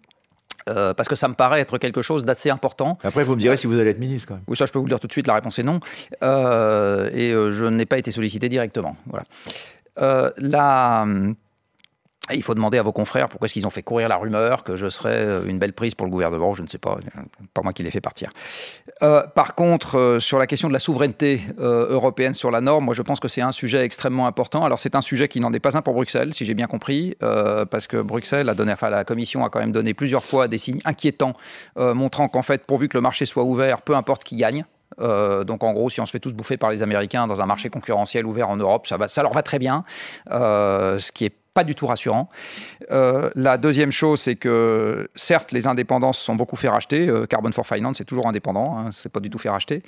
[0.66, 2.98] parce que ça me paraît être quelque chose d'assez important.
[3.04, 4.44] Après, vous me direz si vous allez être ministre quand même.
[4.48, 5.28] Oui, ça, je peux vous le dire tout de suite.
[5.28, 5.80] La réponse est non.
[6.22, 8.98] et je n'ai pas été sollicité directement.
[9.06, 9.26] Voilà.
[10.02, 11.06] Euh, la,
[12.36, 14.76] il faut demander à vos confrères pourquoi est-ce qu'ils ont fait courir la rumeur que
[14.76, 16.54] je serais euh, une belle prise pour le gouvernement.
[16.54, 16.98] Je ne sais pas,
[17.54, 18.32] pas moi qui l'ai fait partir.
[19.02, 22.94] Euh, par contre, euh, sur la question de la souveraineté européenne sur la norme, moi
[22.94, 24.64] je pense que c'est un sujet extrêmement important.
[24.64, 27.16] Alors c'est un sujet qui n'en est pas un pour Bruxelles, si j'ai bien compris,
[27.20, 30.58] parce que Bruxelles a donné, enfin la Commission a quand même donné plusieurs fois des
[30.58, 31.34] signes inquiétants,
[31.78, 34.66] montrant qu'en fait, pourvu que le marché soit ouvert, peu importe qui gagne,
[34.98, 37.70] donc en gros, si on se fait tous bouffer par les Américains dans un marché
[37.70, 39.84] concurrentiel ouvert en Europe, ça, leur va très bien.
[40.28, 42.30] ce qui est pas du tout rassurant.
[42.92, 47.10] Euh, la deuxième chose, c'est que certes, les indépendances sont beaucoup fait racheter.
[47.10, 49.84] Euh, Carbon for Finance, c'est toujours indépendant, hein, c'est pas du tout fait racheter.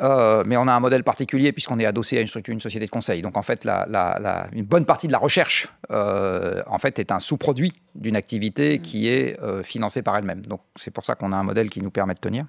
[0.00, 3.22] Euh, mais on a un modèle particulier puisqu'on est adossé à une société de conseil.
[3.22, 8.16] Donc en fait, une bonne partie de la recherche, en fait, est un sous-produit d'une
[8.16, 10.42] activité qui est financée par elle-même.
[10.42, 12.44] Donc c'est pour ça qu'on a un modèle qui nous permet de tenir.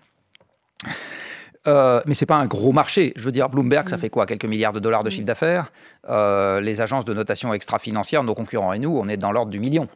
[1.68, 3.14] Euh, mais c'est pas un gros marché.
[3.16, 4.00] Je veux dire, Bloomberg, ça mm.
[4.00, 5.72] fait quoi Quelques milliards de dollars de chiffre d'affaires?
[6.10, 9.60] Euh, les agences de notation extra-financière, nos concurrents et nous, on est dans l'ordre du
[9.60, 9.88] million.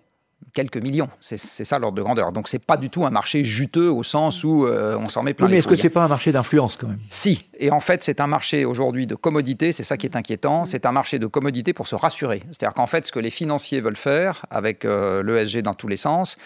[0.54, 2.32] Quelques millions, c'est ça l'ordre de grandeur.
[2.32, 5.34] Donc c'est pas du tout un marché juteux au sens où euh, on s'en met
[5.34, 6.98] plein oui, mais est-ce que c'est pas un marché d'influence quand même?
[7.10, 10.66] Si, et en fait c'est un marché aujourd'hui de commodité, c'est ça qui est inquiétant,
[10.66, 12.42] c'est un marché de commodité pour se rassurer.
[12.48, 16.38] C'est-à-dire qu'en fait ce que les financiers veulent faire avec l'ESG dans tous les sens,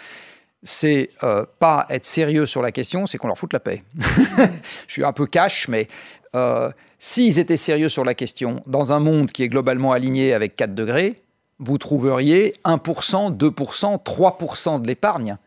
[0.63, 3.83] c'est euh, pas être sérieux sur la question, c'est qu'on leur fout la paix.
[4.87, 5.87] Je suis un peu cash, mais
[6.35, 10.55] euh, s'ils étaient sérieux sur la question, dans un monde qui est globalement aligné avec
[10.55, 11.21] 4 degrés,
[11.59, 15.37] vous trouveriez 1%, 2%, 3% de l'épargne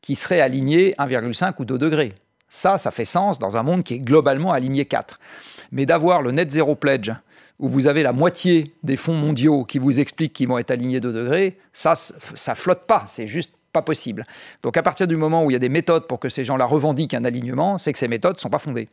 [0.00, 2.12] qui serait aligné 1,5 ou 2 degrés.
[2.48, 5.18] Ça, ça fait sens dans un monde qui est globalement aligné 4.
[5.72, 7.12] Mais d'avoir le net zéro pledge,
[7.58, 11.00] où vous avez la moitié des fonds mondiaux qui vous expliquent qu'ils vont être alignés
[11.00, 13.04] 2 degrés, ça, ça flotte pas.
[13.06, 14.24] C'est juste pas possible.
[14.62, 16.64] Donc à partir du moment où il y a des méthodes pour que ces gens-là
[16.64, 18.88] revendiquent un alignement, c'est que ces méthodes ne sont pas fondées.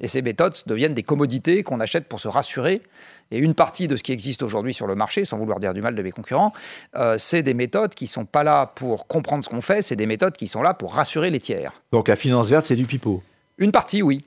[0.00, 2.82] Et ces méthodes deviennent des commodités qu'on achète pour se rassurer.
[3.30, 5.82] Et une partie de ce qui existe aujourd'hui sur le marché, sans vouloir dire du
[5.82, 6.52] mal de mes concurrents,
[6.96, 9.96] euh, c'est des méthodes qui ne sont pas là pour comprendre ce qu'on fait, c'est
[9.96, 11.72] des méthodes qui sont là pour rassurer les tiers.
[11.92, 13.22] Donc la finance verte, c'est du pipeau
[13.58, 14.24] Une partie, oui.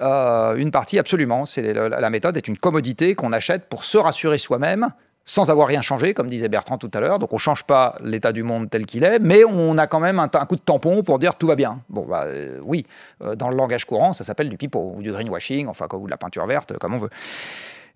[0.00, 1.44] Euh, une partie, absolument.
[1.44, 4.90] C'est la méthode est une commodité qu'on achète pour se rassurer soi-même
[5.24, 7.18] sans avoir rien changé, comme disait Bertrand tout à l'heure.
[7.18, 10.00] Donc on ne change pas l'état du monde tel qu'il est, mais on a quand
[10.00, 11.80] même un, coup de tampon pour dire tout va bien.
[11.88, 12.86] Bon, bah, euh, oui,
[13.22, 16.10] euh, dans le langage courant, ça s'appelle du pipeau, ou du greenwashing, enfin, ou de
[16.10, 17.10] la peinture verte, comme on veut.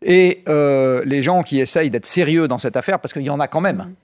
[0.02, 3.40] Et euh, les gens qui essayent d'être sérieux dans cette affaire, parce qu'il y en
[3.40, 3.94] a quand même,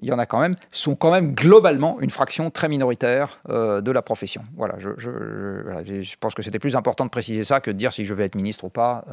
[0.00, 3.90] il y en a quand même, sont quand même globalement une fraction très minoritaire de
[3.90, 4.42] la profession.
[4.54, 8.04] Voilà, je, je pense que c'était plus important de préciser ça que de dire si
[8.04, 9.06] je vais être ministre ou pas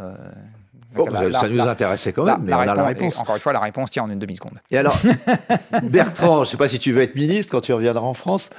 [1.32, 3.20] ça nous intéressait quand même, mais on a la réponse.
[3.20, 4.60] Encore une fois, la réponse tient en une demi-seconde.
[4.72, 4.98] Et alors,
[5.84, 8.50] Bertrand, je ne sais pas si tu veux être ministre quand tu reviendras en France.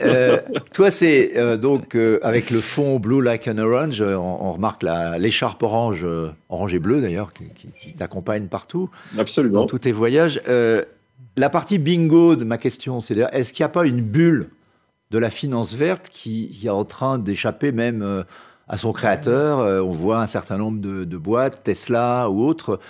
[0.00, 0.40] Euh,
[0.72, 4.84] toi, c'est euh, donc euh, avec le fond Blue Like an Orange, on, remarque
[5.18, 6.06] l'écharpe orange,
[6.48, 8.90] orange et bleu d'ailleurs, qui, t'accompagne partout.
[9.18, 9.60] Absolument.
[9.60, 10.40] Dans tous tes voyages.
[11.36, 14.50] la partie bingo de ma question, c'est est-ce qu'il n'y a pas une bulle
[15.10, 18.24] de la finance verte qui, qui est en train d'échapper même
[18.68, 19.60] à son créateur.
[19.60, 22.80] Euh, on voit un certain nombre de, boîtes, Tesla ou autres.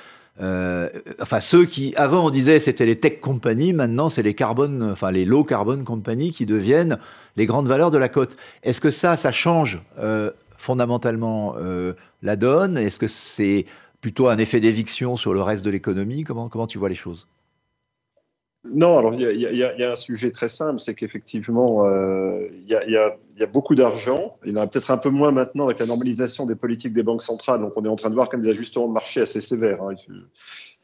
[0.41, 0.89] Euh,
[1.21, 4.95] enfin, ceux qui, avant on disait c'était les tech companies, maintenant c'est les carbone,
[5.27, 6.99] low carbon companies qui deviennent
[7.37, 8.37] les grandes valeurs de la cote.
[8.65, 11.55] Est-ce que ça, ça change euh, fondamentalement
[12.23, 12.79] la donne?
[12.79, 13.67] Est-ce que c'est
[14.01, 16.25] plutôt un effet d'éviction sur le reste de l'économie?
[16.25, 17.29] Comment, comment tu vois les choses?
[18.66, 23.46] Non, alors il y, a un sujet très simple, c'est qu'effectivement, euh, il y, a
[23.46, 24.38] beaucoup d'argent.
[24.44, 27.03] Il y en a peut-être un peu moins maintenant avec la normalisation des politiques des
[27.03, 27.61] banques centrales.
[27.61, 29.83] Donc on est en train de voir comme des ajustements de marché assez sévères.
[29.83, 29.94] Hein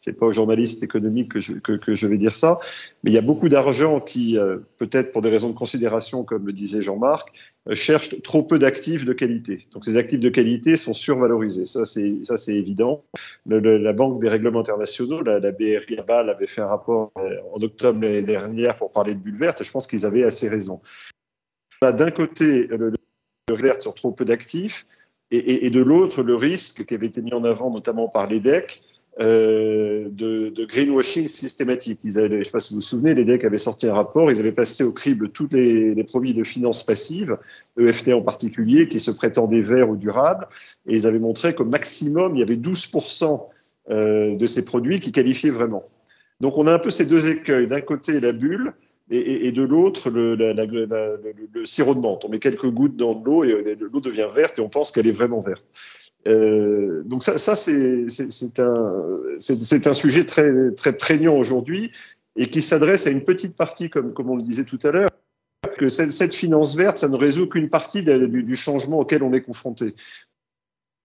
[0.00, 2.58] c'est pas aux journalistes économiques que je, vais dire ça,
[3.04, 6.46] mais il y a beaucoup d'argent qui, euh, peut-être pour des raisons de considération, comme
[6.46, 7.28] le disait Jean-Marc,
[7.68, 9.68] euh, cherchent trop peu d'actifs de qualité.
[9.74, 13.04] Donc ces actifs de qualité sont survalorisés, ça c'est évident.
[13.44, 17.60] la Banque des règlements internationaux, la, la BRI BAL avait fait un rapport euh, en
[17.60, 20.80] octobre l'année dernière pour parler de bulles vertes, et je pense qu'ils avaient assez raison.
[21.82, 22.94] D'un côté, le,
[23.50, 24.86] le vert sur trop peu d'actifs,
[25.30, 28.82] et, et, de l'autre, le risque qui avait été mis en avant notamment par l'EDEC,
[29.20, 32.00] euh, de, greenwashing systématique.
[32.04, 34.40] Je ne sais pas si vous vous souvenez, les DEC avaient sorti un rapport, ils
[34.40, 37.36] avaient passé au crible tous les, produits de finances passives,
[37.78, 40.48] EFT en particulier, qui se prétendaient verts ou durables,
[40.86, 43.40] et ils avaient montré qu'au maximum, il y avait 12%
[43.90, 45.84] euh, de ces produits qui qualifiaient vraiment.
[46.40, 47.66] Donc on a un peu ces deux écueils.
[47.66, 48.72] D'un côté, la bulle,
[49.10, 52.24] et, de l'autre, le, le, sirop de menthe.
[52.24, 55.12] On met quelques gouttes dans l'eau et l'eau devient verte et on pense qu'elle est
[55.12, 55.66] vraiment verte.
[56.26, 58.06] Euh, donc ça, c'est
[58.58, 61.92] un, sujet très, prégnant aujourd'hui
[62.36, 65.08] et qui s'adresse à une petite partie, comme, on le disait tout à l'heure,
[65.78, 69.94] que cette, finance verte, ça ne résout qu'une partie du, changement auquel on est confronté.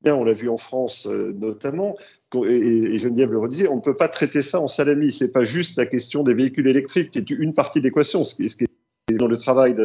[0.06, 1.96] On l'a vu en France euh, notamment,
[2.36, 5.12] et, Geneviève le redisait, on ne peut pas traiter ça en salami.
[5.12, 8.24] C'est pas juste la question des véhicules électriques qui est une partie de l'équation.
[8.24, 9.76] Ce, qui est dans le travail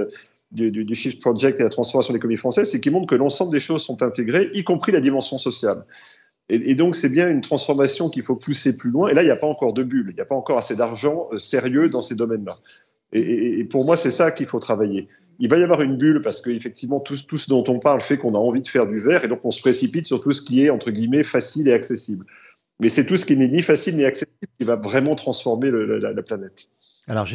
[0.51, 3.61] du, Shift Project et la transformation de l'économie française, c'est qu'il montre que l'ensemble des
[3.61, 5.85] choses sont intégrées, y compris la dimension sociale.
[6.49, 9.09] Et, donc, c'est bien une transformation qu'il faut pousser plus loin.
[9.09, 10.75] Et là, il n'y a pas encore de bulle, il n'y a pas encore assez
[10.75, 12.59] d'argent euh, sérieux dans ces domaines-là.
[13.13, 15.09] Et, pour moi, c'est ça qu'il faut travailler.
[15.39, 18.17] Il va y avoir une bulle parce qu'effectivement, tout, tout ce dont on parle fait
[18.17, 20.43] qu'on a envie de faire du vert et donc on se précipite sur tout ce
[20.43, 22.27] qui est, entre guillemets, facile et accessible.
[22.81, 26.23] Mais c'est tout ce qui n'est ni facile ni accessible qui va vraiment transformer la,
[26.23, 26.69] planète.
[27.11, 27.27] Alors,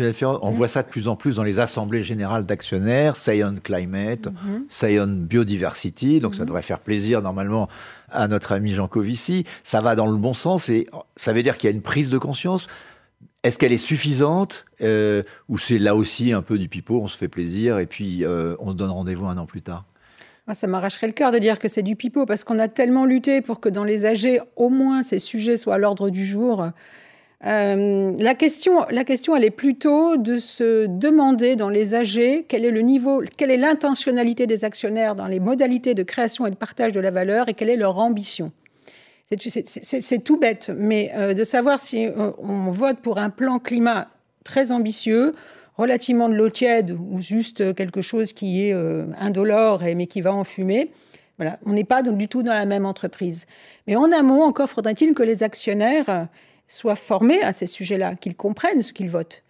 [0.41, 4.27] on voit ça de plus en plus dans les assemblées générales d'actionnaires, Say on Climate,
[4.27, 6.47] mm on Biodiversity, donc ça mhm.
[6.47, 7.67] devrait faire plaisir normalement
[8.09, 9.43] à notre ami Jean Covici.
[9.65, 12.09] Ça va dans le bon sens et ça veut dire qu'il y a une prise
[12.09, 12.67] de conscience.
[13.43, 17.17] Est-ce qu'elle est suffisante euh, ou c'est là aussi un peu du pipeau, on se
[17.17, 19.83] fait plaisir et puis euh, on se donne rendez-vous un an plus tard?
[20.53, 23.41] Ça m'arracherait le cœur de dire que c'est du pipeau parce qu'on a tellement lutté
[23.41, 26.65] pour que dans les AG, au moins ces sujets soient à l'ordre du jour.
[27.43, 32.65] Euh, la, question, la question, elle est plutôt de se demander dans les AG quel
[32.65, 36.55] est le niveau, quelle est l'intentionnalité des actionnaires dans les modalités de création et de
[36.55, 38.51] partage de la valeur et quelle est leur ambition.
[39.37, 44.07] C'est tout bête, mais euh, de savoir si euh, on vote pour un plan climat
[44.43, 45.33] très ambitieux,
[45.77, 48.73] relativement de l'eau tiède ou juste quelque chose qui est
[49.19, 50.91] indolore mais qui va en fumer.
[51.37, 53.45] Voilà, on n'est pas du tout dans la même entreprise.
[53.87, 56.29] Mais en amont, encore faudrait-il que les actionnaires
[56.67, 59.44] soient formés à ces sujets-là, qu'ils comprennent ce qu'ils votent.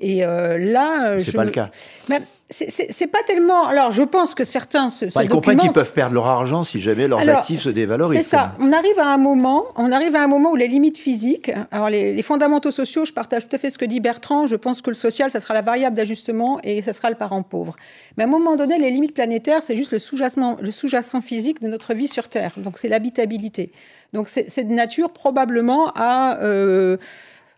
[0.00, 1.70] Et euh, là, euh, c'est pas le cas.
[2.08, 3.66] Mais c'est pas tellement.
[3.66, 5.04] Alors, je pense que certains se.
[5.22, 8.22] ils comprennent qu'ils peuvent perdre leur argent si jamais leurs actifs se dévalorisent.
[8.22, 8.54] C'est ça.
[8.58, 9.66] On arrive à un moment.
[9.76, 11.50] On arrive à un moment où les limites physiques.
[11.70, 14.46] Alors, les, fondamentaux sociaux, je partage tout à fait ce que dit Bertrand.
[14.46, 17.42] Je pense que le social, ça sera la variable d'ajustement et ça sera le parent
[17.42, 17.76] pauvre.
[18.16, 21.60] Mais à un moment donné, les limites planétaires, c'est juste le sous-jacent, le sous-jacent physique
[21.60, 22.52] de notre vie sur Terre.
[22.56, 23.72] Donc, c'est l'habitabilité.
[24.14, 26.38] Donc, c'est de nature probablement à.
[26.40, 26.96] Euh,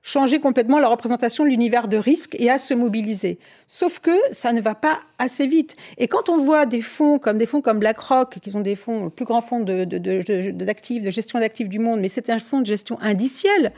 [0.03, 3.39] changer complètement la représentation de l'univers de risque et à se mobiliser.
[3.67, 5.77] Sauf que ça ne va pas assez vite.
[5.99, 9.05] Et quand on voit des fonds comme des fonds comme BlackRock, qui sont des fonds,
[9.05, 12.61] le plus grand fonds de, d'actifs, de, gestion d'actifs du monde, mais c'est un fonds
[12.61, 13.73] de gestion indiciel,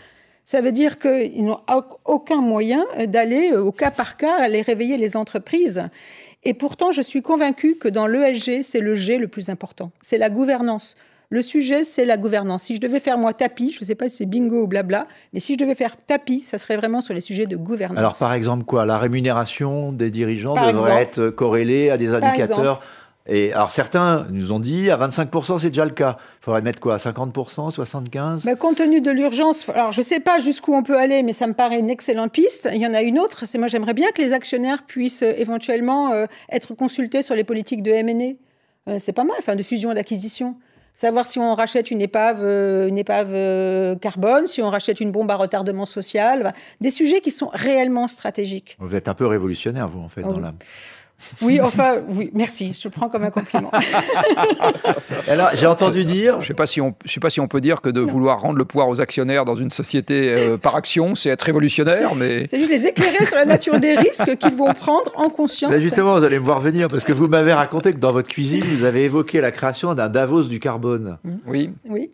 [0.45, 1.61] ça veut dire qu'ils n'ont
[2.05, 5.89] aucun moyen d'aller au cas par cas aller réveiller les entreprises.
[6.45, 9.93] Et pourtant, je suis convaincue que dans l'ESG, c'est le G le plus important.
[10.01, 10.97] C'est la gouvernance.
[11.33, 12.65] Le sujet, c'est la gouvernance.
[12.65, 15.07] Si je devais faire moi tapis, je ne sais pas si c'est bingo ou blabla,
[15.33, 17.97] mais si je devais faire tapis, ça serait vraiment sur les sujets de gouvernance.
[17.97, 18.85] Alors par exemple quoi?
[18.85, 22.83] La rémunération des dirigeants devrait être corrélée à des indicateurs
[23.27, 26.19] et alors certains nous ont dit à 25% c'est déjà le cas.
[26.43, 26.97] Il faudrait mettre quoi?
[26.97, 30.99] 50%, 75% bah, Compte tenu de l'urgence, alors je ne sais pas jusqu'où on peut
[30.99, 32.69] aller, mais ça me paraît une excellente piste.
[32.75, 35.33] Il y en a une autre, c'est moi j'aimerais bien que les actionnaires puissent euh,
[35.39, 38.91] éventuellement euh, être consultés sur les politiques de M&A.
[38.91, 40.57] Euh, c'est pas mal, enfin de fusion et d'acquisition
[40.93, 45.11] savoir si on rachète une épave, euh, une épave euh, carbone, si on rachète une
[45.11, 48.77] bombe à retardement social, des sujets qui sont réellement stratégiques.
[48.79, 50.55] Vous êtes un peu révolutionnaire, vous, en fait, dans la...
[51.41, 53.71] Oui, enfin, oui, merci, je le prends comme un compliment.
[55.29, 56.35] Alors, j'ai entendu dire.
[56.35, 58.41] Je ne sais, pas si on, sais pas si on peut dire que de vouloir
[58.41, 62.47] rendre le pouvoir aux actionnaires dans une société euh, par action, c'est être révolutionnaire, mais.
[62.47, 65.71] C'est juste les éclairer sur la nature des risques qu'ils vont prendre en conscience.
[65.71, 68.29] Ben justement, vous allez me voir venir, parce que vous m'avez raconté que dans votre
[68.29, 71.19] cuisine, vous avez évoqué la création d'un Davos du carbone.
[71.47, 71.71] Oui.
[71.89, 72.11] Oui.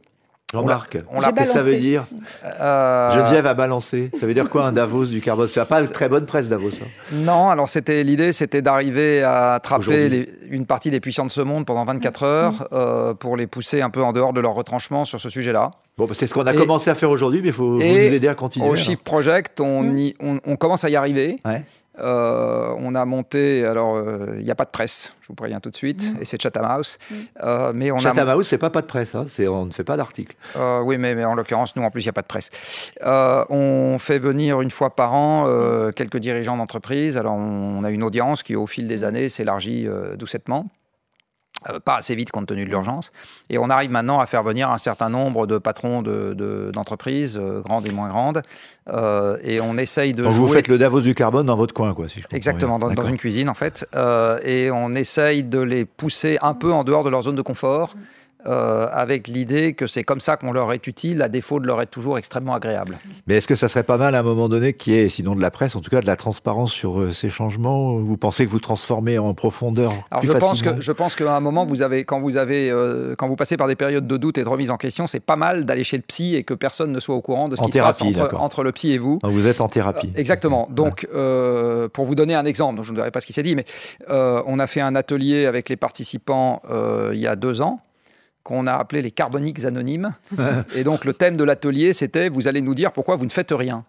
[0.54, 2.06] Jean-Marc, on l'a ça veut dire
[2.42, 3.12] euh...
[3.12, 4.10] Geneviève a balancé.
[4.18, 5.46] Ça veut dire quoi un Davos du carbone?
[5.46, 6.70] C'est pas une très bonne presse Davos.
[6.80, 6.86] Hein.
[7.12, 11.66] Non, alors c'était l'idée, c'était d'arriver à attraper une partie des puissants de ce monde
[11.66, 12.66] pendant 24 heures mm.
[12.72, 15.72] euh, pour les pousser un peu en dehors de leur retranchement sur ce sujet-là.
[15.98, 18.28] Bon, bah, c'est ce qu'on a commencé à faire aujourd'hui, mais il faut nous aider
[18.28, 18.70] à continuer.
[18.70, 20.12] Au Shift Project, on, mm.
[20.20, 21.40] on, on, commence à y arriver.
[21.44, 21.62] Ouais.
[22.00, 24.02] Euh, on a monté, alors
[24.36, 26.22] il n'y a pas de presse, je vous préviens tout de suite, mm.
[26.22, 26.98] et c'est Chatham House.
[27.10, 27.14] Mm.
[27.42, 29.96] Euh, mais on Chatham House, c'est pas pas de presse, hein, on ne fait pas
[29.96, 30.36] d'article.
[30.56, 32.50] Euh, oui, mais, en l'occurrence, nous en plus, il n'y a pas de presse.
[33.04, 35.46] on fait venir une fois par an
[35.94, 37.16] quelques dirigeants d'entreprise.
[37.16, 40.66] Alors on, a une audience qui, au fil des années, s'élargit doucettement.
[41.68, 43.10] Euh, pas assez vite compte tenu de l'urgence.
[43.50, 47.60] Et on arrive maintenant à faire venir un certain nombre de patrons d'entreprises, de, euh,
[47.60, 48.42] grandes et moins grandes.
[48.88, 50.22] Euh, et on essaye de.
[50.22, 53.04] Donc vous faites le Davos du carbone dans votre coin, quoi, si je Exactement, dans,
[53.04, 53.86] une cuisine, en fait.
[54.44, 57.94] et on essaye de les pousser un peu en dehors de leur zone de confort.
[58.48, 61.82] Euh, avec l'idée que c'est comme ça qu'on leur est utile, à défaut de leur
[61.82, 62.96] être toujours extrêmement agréable.
[63.26, 65.36] Mais est-ce que ça serait pas mal à un moment donné qu'il y ait, sinon
[65.36, 67.96] de la presse, en tout cas de la transparence sur euh, ces changements?
[67.96, 71.36] Vous pensez que vous transformez en profondeur Alors plus je, pense que, je pense qu'à
[71.36, 74.16] un moment, vous avez, quand, vous avez, euh, quand vous passez par des périodes de
[74.16, 76.54] doute et de remise en question, c'est pas mal d'aller chez le psy et que
[76.54, 78.00] personne ne soit au courant de ce qui se passe
[78.32, 79.18] entre, le psy et vous.
[79.22, 80.10] vous êtes en thérapie.
[80.16, 80.68] exactement.
[80.70, 81.06] Donc,
[81.92, 83.66] pour vous donner un exemple, donc je ne dirai pas ce qui s'est dit, mais
[84.08, 86.62] on a fait un atelier avec les participants
[87.12, 87.80] il y a deux ans
[88.48, 90.14] qu'on a appelé les carboniques anonymes.
[90.74, 93.52] et donc le thème de l'atelier, c'était vous allez nous dire pourquoi vous ne faites
[93.52, 93.84] rien.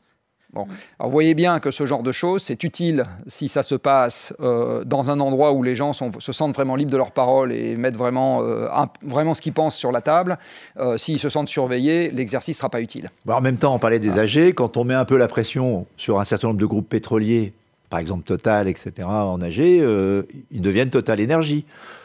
[0.51, 0.63] Bon.
[0.99, 4.33] Alors, vous voyez bien que ce genre de choses, c'est utile si ça se passe
[4.41, 7.77] euh, dans un endroit où les gens se sentent vraiment libres de leur parole et
[7.77, 8.67] mettent vraiment, euh,
[9.01, 10.37] vraiment ce qu'ils pensent sur la table.
[10.77, 13.11] Euh, s'ils se sentent surveillés, l'exercice ne sera pas utile.
[13.29, 14.53] en même temps, on parlait des AG.
[14.55, 17.53] Quand on met un peu la pression sur un certain nombre de groupes pétroliers,
[17.89, 21.63] par exemple Total, etc., en AG, ils deviennent Total Énergie.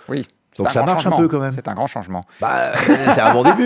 [0.09, 0.25] Oui.
[0.57, 1.53] Donc ça marche un peu quand même.
[1.53, 2.25] C'est un grand changement.
[2.40, 3.64] Bah, c'est un bon début.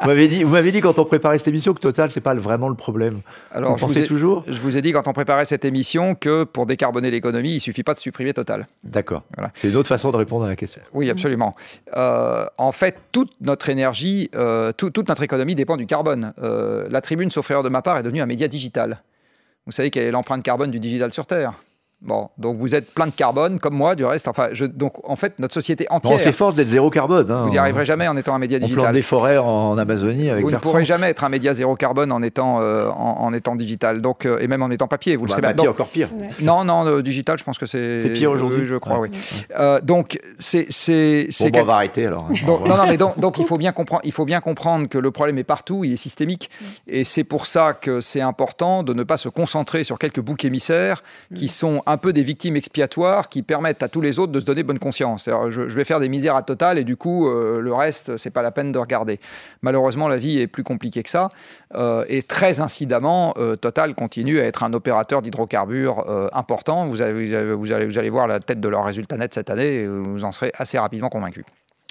[0.00, 2.34] vous m'avez dit, vous m'avez dit quand on préparait cette émission que Total c'est pas
[2.34, 3.20] vraiment le problème.
[3.52, 6.44] Alors, vous je pensez toujours Je vous ai dit quand on préparait cette émission que
[6.44, 8.66] pour décarboner l'économie, il suffit pas de supprimer Total.
[8.84, 9.22] D'accord.
[9.36, 9.52] Voilà.
[9.54, 10.80] C'est une autre façon de répondre à la question.
[10.92, 11.54] Oui, absolument.
[11.96, 16.32] Euh, en fait, toute notre énergie, euh, toute notre économie dépend du carbone.
[16.42, 19.02] Euh, la tribune, sauf erreur de ma part, est devenue un média digital.
[19.66, 21.54] Vous savez quelle est l'empreinte carbone du digital sur Terre?
[22.02, 24.26] Bon, donc vous êtes plein de carbone, comme moi, du reste.
[24.26, 26.14] Enfin, je, donc en fait, notre société entière.
[26.14, 27.30] on s'efforce d'être zéro carbone.
[27.30, 27.42] Hein.
[27.42, 28.78] vous n'y arriverez jamais en étant un média digital.
[28.78, 31.76] On plante des forêts en, Amazonie avec Vous ne pourrez jamais être un média zéro
[31.76, 35.16] carbone en étant, euh, en, étant digital, donc, euh, et même en étant papier.
[35.16, 36.08] Vous le bah, serez papier encore pire.
[36.40, 38.00] Non, non, euh, digital, je pense que c'est.
[38.00, 38.64] C'est pire aujourd'hui.
[38.64, 39.10] je crois, oui.
[39.82, 40.68] donc, c'est.
[41.40, 42.28] Bon, bon, on va arrêter alors.
[42.30, 42.46] Hein.
[42.46, 45.10] non, non, mais donc, donc, il, faut bien comprendre, il faut bien comprendre que le
[45.10, 46.48] problème est partout, il est systémique.
[46.86, 50.46] Et c'est pour ça que c'est important de ne pas se concentrer sur quelques boucs
[50.46, 51.02] émissaires
[51.34, 54.44] qui sont un peu des victimes expiatoires qui permettent à tous les autres de se
[54.44, 55.24] donner bonne conscience.
[55.26, 58.30] Je, je, vais faire des misères à Total et du coup, euh, le reste, c'est
[58.30, 59.20] pas la peine de regarder.
[59.62, 61.28] Malheureusement, la vie est plus compliquée que ça.
[61.74, 66.86] Euh, et très incidemment, euh, Total continue à être un opérateur d'hydrocarbures important.
[66.86, 67.12] Vous allez,
[67.54, 70.24] vous, allez, vous allez voir la tête de leurs résultats nets cette année et vous
[70.24, 71.44] en serez assez rapidement convaincu.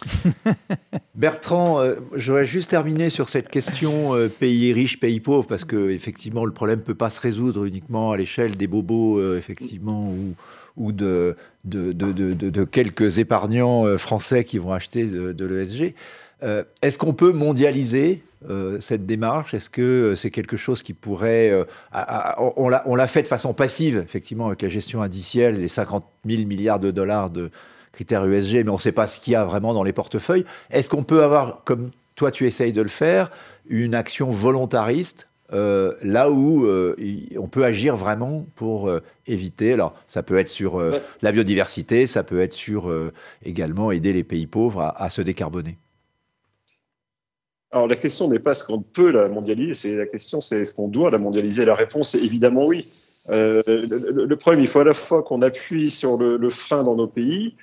[1.16, 1.84] Bertrand,
[2.16, 6.80] j'aurais juste terminé sur cette question pays riches, pays pauvres, parce que effectivement le problème
[6.80, 10.14] ne peut pas se résoudre uniquement à l'échelle des bobos, effectivement,
[10.78, 11.36] ou, de,
[12.72, 15.94] quelques épargnants euh, français qui vont acheter de, l'ESG.
[16.42, 19.54] Euh, est-ce qu'on peut mondialiser euh, cette démarche?
[19.54, 21.54] Est-ce que c'est quelque chose qui pourrait...
[22.38, 26.80] on l'a fait de façon passive, effectivement, avec la gestion indicielle, les 50 000 milliards
[26.80, 27.52] de dollars de
[27.92, 30.46] critères ESG, mais on ne sait pas ce qu'il y a vraiment dans les portefeuilles.
[30.72, 33.32] Est-ce qu'on peut avoir, comme toi tu essayes de le faire,
[33.70, 36.96] une action volontariste euh, là où euh,
[37.38, 39.74] on peut agir vraiment pour euh, éviter.
[39.74, 40.80] Alors, ça peut être sur
[41.22, 42.92] la biodiversité, ça peut être sur
[43.44, 45.78] également aider les pays pauvres à, se décarboner?
[47.72, 50.74] Alors, la question n'est pas ce qu'on peut la mondialiser, c'est la question, c'est est-ce
[50.74, 51.66] qu'on doit la mondialiser.
[51.66, 52.88] La réponse est évidemment oui.
[53.28, 57.56] Le, problème, il faut à la fois qu'on appuie sur le frein dans nos pays,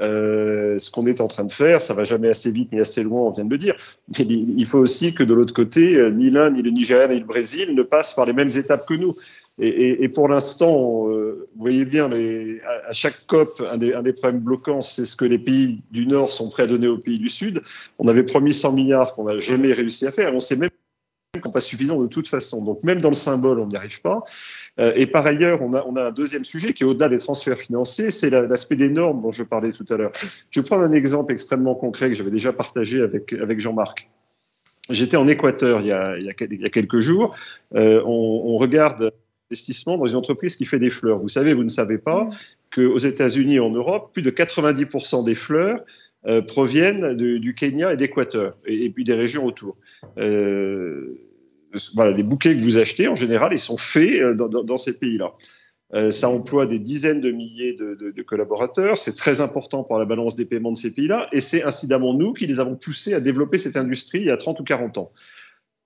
[0.00, 3.02] euh, ce qu'on est en train de faire, ça va jamais assez vite ni assez
[3.02, 3.76] loin, on vient de le dire.
[4.18, 7.18] Mais il faut aussi que de l'autre côté, euh, ni l'un, ni le Nigeria, ni
[7.18, 9.14] le Brésil ne passent par les mêmes étapes que nous.
[9.58, 14.40] Et, pour l'instant, euh, vous voyez bien, à, chaque COP, un des, un des problèmes
[14.40, 17.28] bloquants, c'est ce que les pays du Nord sont prêts à donner aux pays du
[17.28, 17.60] Sud.
[17.98, 20.34] On avait promis 100 milliards qu'on n'a jamais réussi à faire.
[20.34, 20.70] On sait même
[21.40, 22.64] qu'on n'est pas suffisant de toute façon.
[22.64, 24.24] Donc même dans le symbole, on n'y arrive pas.
[24.80, 28.10] Euh, et par ailleurs, on a, un deuxième sujet qui est au-delà des transferts financiers,
[28.10, 30.12] c'est l'aspect des normes dont je parlais tout à l'heure.
[30.50, 34.08] Je vais prendre un exemple extrêmement concret que j'avais déjà partagé avec, Jean-Marc.
[34.90, 37.36] J'étais en Équateur il y a, quelques jours.
[37.74, 39.12] Euh, on, regarde
[39.50, 41.18] l'investissement dans une entreprise qui fait des fleurs.
[41.18, 42.28] Vous savez, vous ne savez pas
[42.74, 45.84] qu'aux États-Unis et en Europe, plus de 90% des fleurs
[46.26, 49.76] euh, proviennent du Kenya et d'Équateur, et, puis des régions autour.
[51.94, 55.30] Voilà, les bouquets que vous achetez, en général, ils sont faits euh, dans, ces pays-là.
[55.94, 58.98] Euh, ça emploie des dizaines de milliers de, collaborateurs.
[58.98, 61.26] C'est très important pour la balance des paiements de ces pays-là.
[61.32, 64.36] Et c'est incidemment nous qui les avons poussés à développer cette industrie il y a
[64.36, 65.12] 30 ou 40 ans.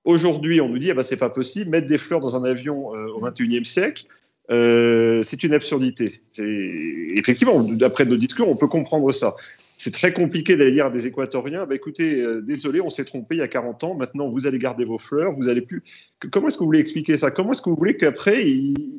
[0.04, 2.94] Aujourd'hui, on nous dit, ah ben, c'est pas possible, mettre des fleurs dans un avion
[2.94, 4.06] euh, au 21e siècle,
[4.48, 6.20] c'est une absurdité.
[6.38, 9.34] Effectivement, d'après nos discours, on peut comprendre ça
[9.76, 13.36] c'est très compliqué d'aller dire à des Équatoriens, bah, écoutez, euh, désolé, on s'est trompé
[13.36, 15.82] il y a 40 ans, maintenant vous allez garder vos fleurs, vous allez plus...
[16.30, 17.30] Comment est-ce que vous voulez expliquer ça?
[17.30, 18.46] Comment est-ce que vous voulez qu'après,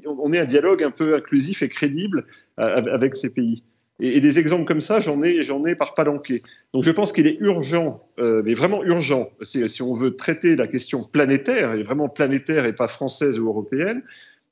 [0.05, 2.25] on ait un dialogue un peu inclusif et crédible
[2.59, 3.63] euh, avec ces pays?
[3.99, 6.43] Et, des exemples comme ça, j'en ai, j'en ai par palanquet.
[6.73, 10.67] Donc je pense qu'il est urgent, euh, mais vraiment urgent, si on veut traiter la
[10.67, 14.03] question planétaire, et vraiment planétaire et pas française ou européenne,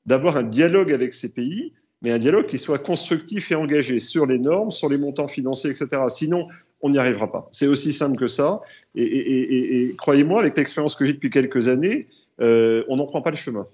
[0.06, 4.26] d'avoir un dialogue avec ces pays mais un dialogue qui soit constructif et engagé sur
[4.26, 6.02] les normes, sur les montants financiers, etc.
[6.08, 6.46] Sinon,
[6.82, 7.48] on n'y arrivera pas.
[7.52, 8.60] C'est aussi simple que ça.
[8.94, 12.00] Et, croyez-moi, avec l'expérience que j'ai depuis quelques années,
[12.40, 13.66] euh, on n'en prend pas le chemin.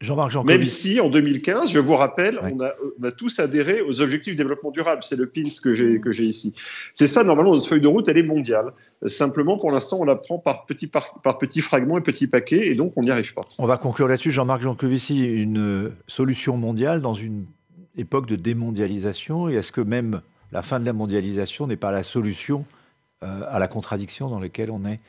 [0.00, 4.34] Jean-Marc Jean Même si en 2015, je vous rappelle, on, a, tous adhéré aux objectifs
[4.34, 5.02] de développement durable.
[5.04, 6.54] C'est le PINS que j'ai que j'ai ici.
[6.94, 8.72] C'est ça normalement notre feuille de route, elle est mondiale.
[9.04, 12.74] Simplement, pour l'instant, on la prend par petits par, petits fragments et petits paquets, et
[12.74, 13.46] donc on n'y arrive pas.
[13.58, 17.44] On va conclure là-dessus, Jean-Marc Jancovici, une solution mondiale dans une
[18.00, 20.22] époque de démondialisation Et est-ce que même
[20.52, 22.64] la fin de la mondialisation n'est pas la solution
[23.22, 25.00] à la contradiction dans laquelle on est?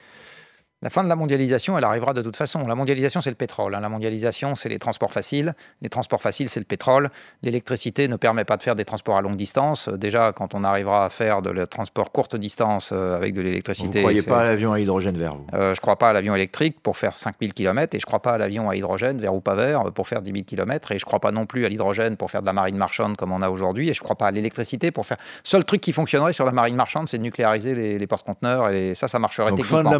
[0.81, 2.65] La fin de la mondialisation, elle arrivera de toute façon.
[2.65, 3.75] La mondialisation, c'est le pétrole.
[3.75, 3.81] Hein.
[3.81, 5.53] La mondialisation, c'est les transports faciles.
[5.81, 7.11] Les transports faciles, c'est le pétrole.
[7.43, 9.89] L'électricité ne permet pas de faire des transports à longue distance.
[9.89, 13.87] Déjà, quand on arrivera à faire de le transport courte distance euh, avec de l'électricité.
[13.89, 15.45] Vous ne croyez pas à l'avion à hydrogène vert, vous?
[15.53, 18.07] Euh, Je ne crois pas à l'avion électrique pour faire 5000 km et je ne
[18.07, 20.91] crois pas à l'avion à hydrogène, vert ou pas vert, pour faire 10 000 km.
[20.91, 23.17] Et je ne crois pas non plus à l'hydrogène pour faire de la marine marchande
[23.17, 23.89] comme on a aujourd'hui.
[23.89, 25.17] Et je ne crois pas à l'électricité pour faire.
[25.43, 28.69] Seul truc qui fonctionnerait sur la marine marchande, c'est de nucléariser les, les porte-conteneurs.
[28.69, 29.99] Et ça, ça marcherait Donc, fin de la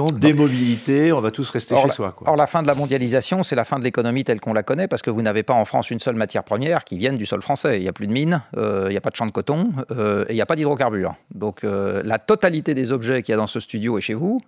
[0.00, 2.14] mondialisation, démobilisation on va tous rester chez soi.
[2.26, 4.88] Or, la fin de la mondialisation, c'est la fin de l'économie telle qu'on la connaît,
[4.88, 7.42] parce que vous n'avez pas en France une seule matière première qui vienne du sol
[7.42, 7.78] français.
[7.78, 9.70] Il n'y a plus de mines, euh, il n'y a pas de champs de coton,
[9.90, 11.14] euh, et il n'y a pas d'hydrocarbures.
[11.34, 14.40] Donc euh, la totalité des objets qu'il y a dans ce studio et chez vous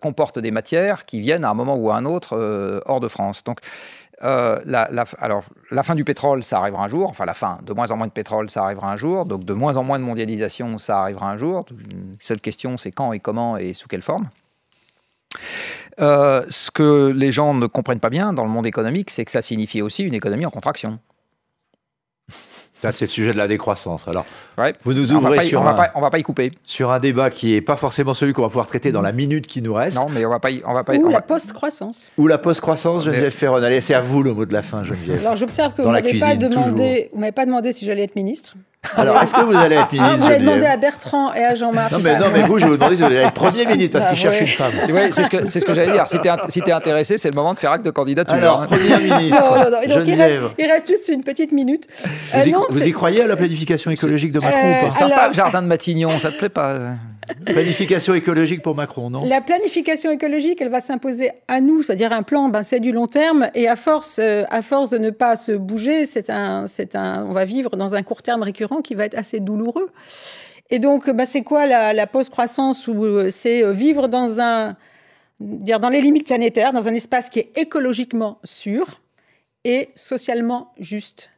[0.00, 3.44] comportent des matières qui viennent à un moment ou à un autre hors de France.
[3.44, 3.58] Donc
[4.20, 7.10] la, alors, la fin du pétrole, ça arrivera un jour.
[7.10, 9.26] Enfin, la fin, de moins en moins de pétrole, ça arrivera un jour.
[9.26, 11.66] Donc, de moins en moins de mondialisation, ça arrivera un jour.
[11.70, 14.28] Une seule question, c'est quand et comment et sous quelle forme.
[16.00, 19.30] Euh, ce que les gens ne comprennent pas bien dans le monde économique, c'est que
[19.30, 20.98] ça signifie aussi une économie en contraction.
[22.84, 24.06] Ça, c'est le sujet de la décroissance.
[24.08, 24.26] Alors,
[24.82, 26.52] vous nous ouvrez sur on un, va pas, on va pas y couper.
[26.64, 29.46] Sur un débat qui n'est pas forcément celui qu'on va pouvoir traiter dans la minute
[29.46, 29.96] qui nous reste.
[29.96, 30.94] Non, mais on va pas, on va pas.
[30.94, 32.12] Ou la post-croissance.
[32.18, 33.62] Ou la post-croissance, Geneviève Ferron.
[33.62, 35.20] Allez, c'est à vous le mot de la fin, Geneviève.
[35.20, 38.16] Alors, j'observe que vous ne m'avez pas demandé, vous m'avez pas demandé si j'allais être
[38.16, 38.54] ministre.
[38.96, 41.92] Alors, est-ce que vous allez être ministre Vous allez demander à Bertrand et à Jean-Marc.
[41.92, 43.98] Non, mais, non, mais vous, je vais vous demander si vous allez être Premier ministre
[43.98, 44.72] parce qu'il cherche une femme.
[44.88, 46.04] Oui, c'est ce que, ce que j'allais dire.
[46.08, 48.36] Si tu es, intéressé, c'est le moment de faire acte de candidature.
[48.36, 48.66] Alors, hein.
[48.66, 49.42] Premier ministre.
[49.42, 49.94] Non, non, non.
[49.94, 51.86] Donc, il, reste, il, reste, juste une petite minute.
[52.32, 55.34] Vous, y, euh, vous y, croyez à la planification écologique de Macron C'est sympa le
[55.34, 56.74] jardin de Matignon, ça te plaît pas
[57.46, 59.24] Planification écologique pour Macron, non?
[59.26, 63.06] La planification écologique, elle va s'imposer à nous, c'est-à-dire un plan, ben, c'est du long
[63.06, 66.96] terme, et à force, euh, à force de ne pas se bouger, c'est un, c'est
[66.96, 69.90] un, on va vivre dans un court terme récurrent qui va être assez douloureux.
[70.70, 74.76] Et donc, ben, c'est quoi la, la post-croissance euh, C'est euh, vivre dans un,
[75.40, 79.00] dire dans les limites planétaires, dans un espace qui est écologiquement sûr
[79.64, 81.30] et socialement juste,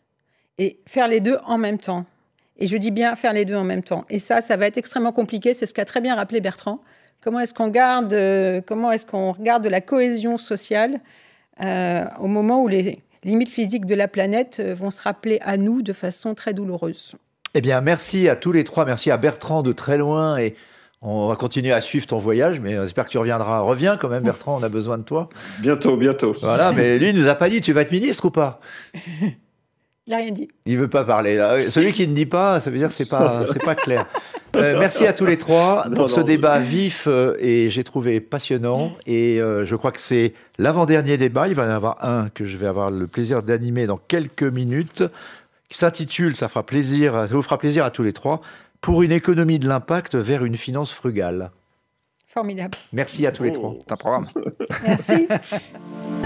[0.59, 2.05] et faire les deux en même temps?
[2.59, 4.04] Et je dis bien faire les deux en même temps.
[4.09, 5.54] Et ça, ça va être extrêmement compliqué.
[5.54, 6.80] C'est ce qu'a très bien rappelé Bertrand.
[7.22, 11.00] Comment est-ce qu'on garde, euh, comment est-ce qu'on regarde la cohésion sociale
[11.61, 15.57] euh, au moment où les limites physiques de la planète euh, vont se rappeler à
[15.57, 17.14] nous de façon très douloureuse?
[17.54, 18.84] Eh bien, merci à tous les trois.
[18.84, 20.54] Merci à Bertrand de très loin et
[21.02, 23.61] on va continuer à suivre ton voyage, mais j'espère que tu reviendras.
[23.61, 25.28] Reviens quand même, Bertrand, on a besoin de toi.
[25.61, 26.34] Bientôt, bientôt.
[26.40, 28.61] Voilà, mais lui, il nous a pas dit, tu vas être ministre ou pas?
[30.07, 30.48] il n'a rien dit.
[30.66, 31.36] Il veut pas parler.
[31.68, 34.07] Celui qui ne dit pas, ça veut dire que c'est pas, c'est pas clair.
[34.54, 38.92] Euh, merci à tous les trois pour ce débat vif euh, et j'ai trouvé passionnant.
[39.07, 41.48] Et euh, je crois que c'est l'avant-dernier débat.
[41.48, 44.44] Il va y en avoir un que je vais avoir le plaisir d'animer dans quelques
[44.44, 45.02] minutes,
[45.68, 48.40] qui s'intitule, ça fera plaisir, ça vous fera plaisir à tous les trois,
[48.80, 51.50] pour une économie de l'impact vers une finance frugale.
[52.28, 52.78] Formidable.
[52.92, 53.74] Merci à tous les trois.
[53.84, 54.26] C'est un programme.
[54.84, 55.26] Merci.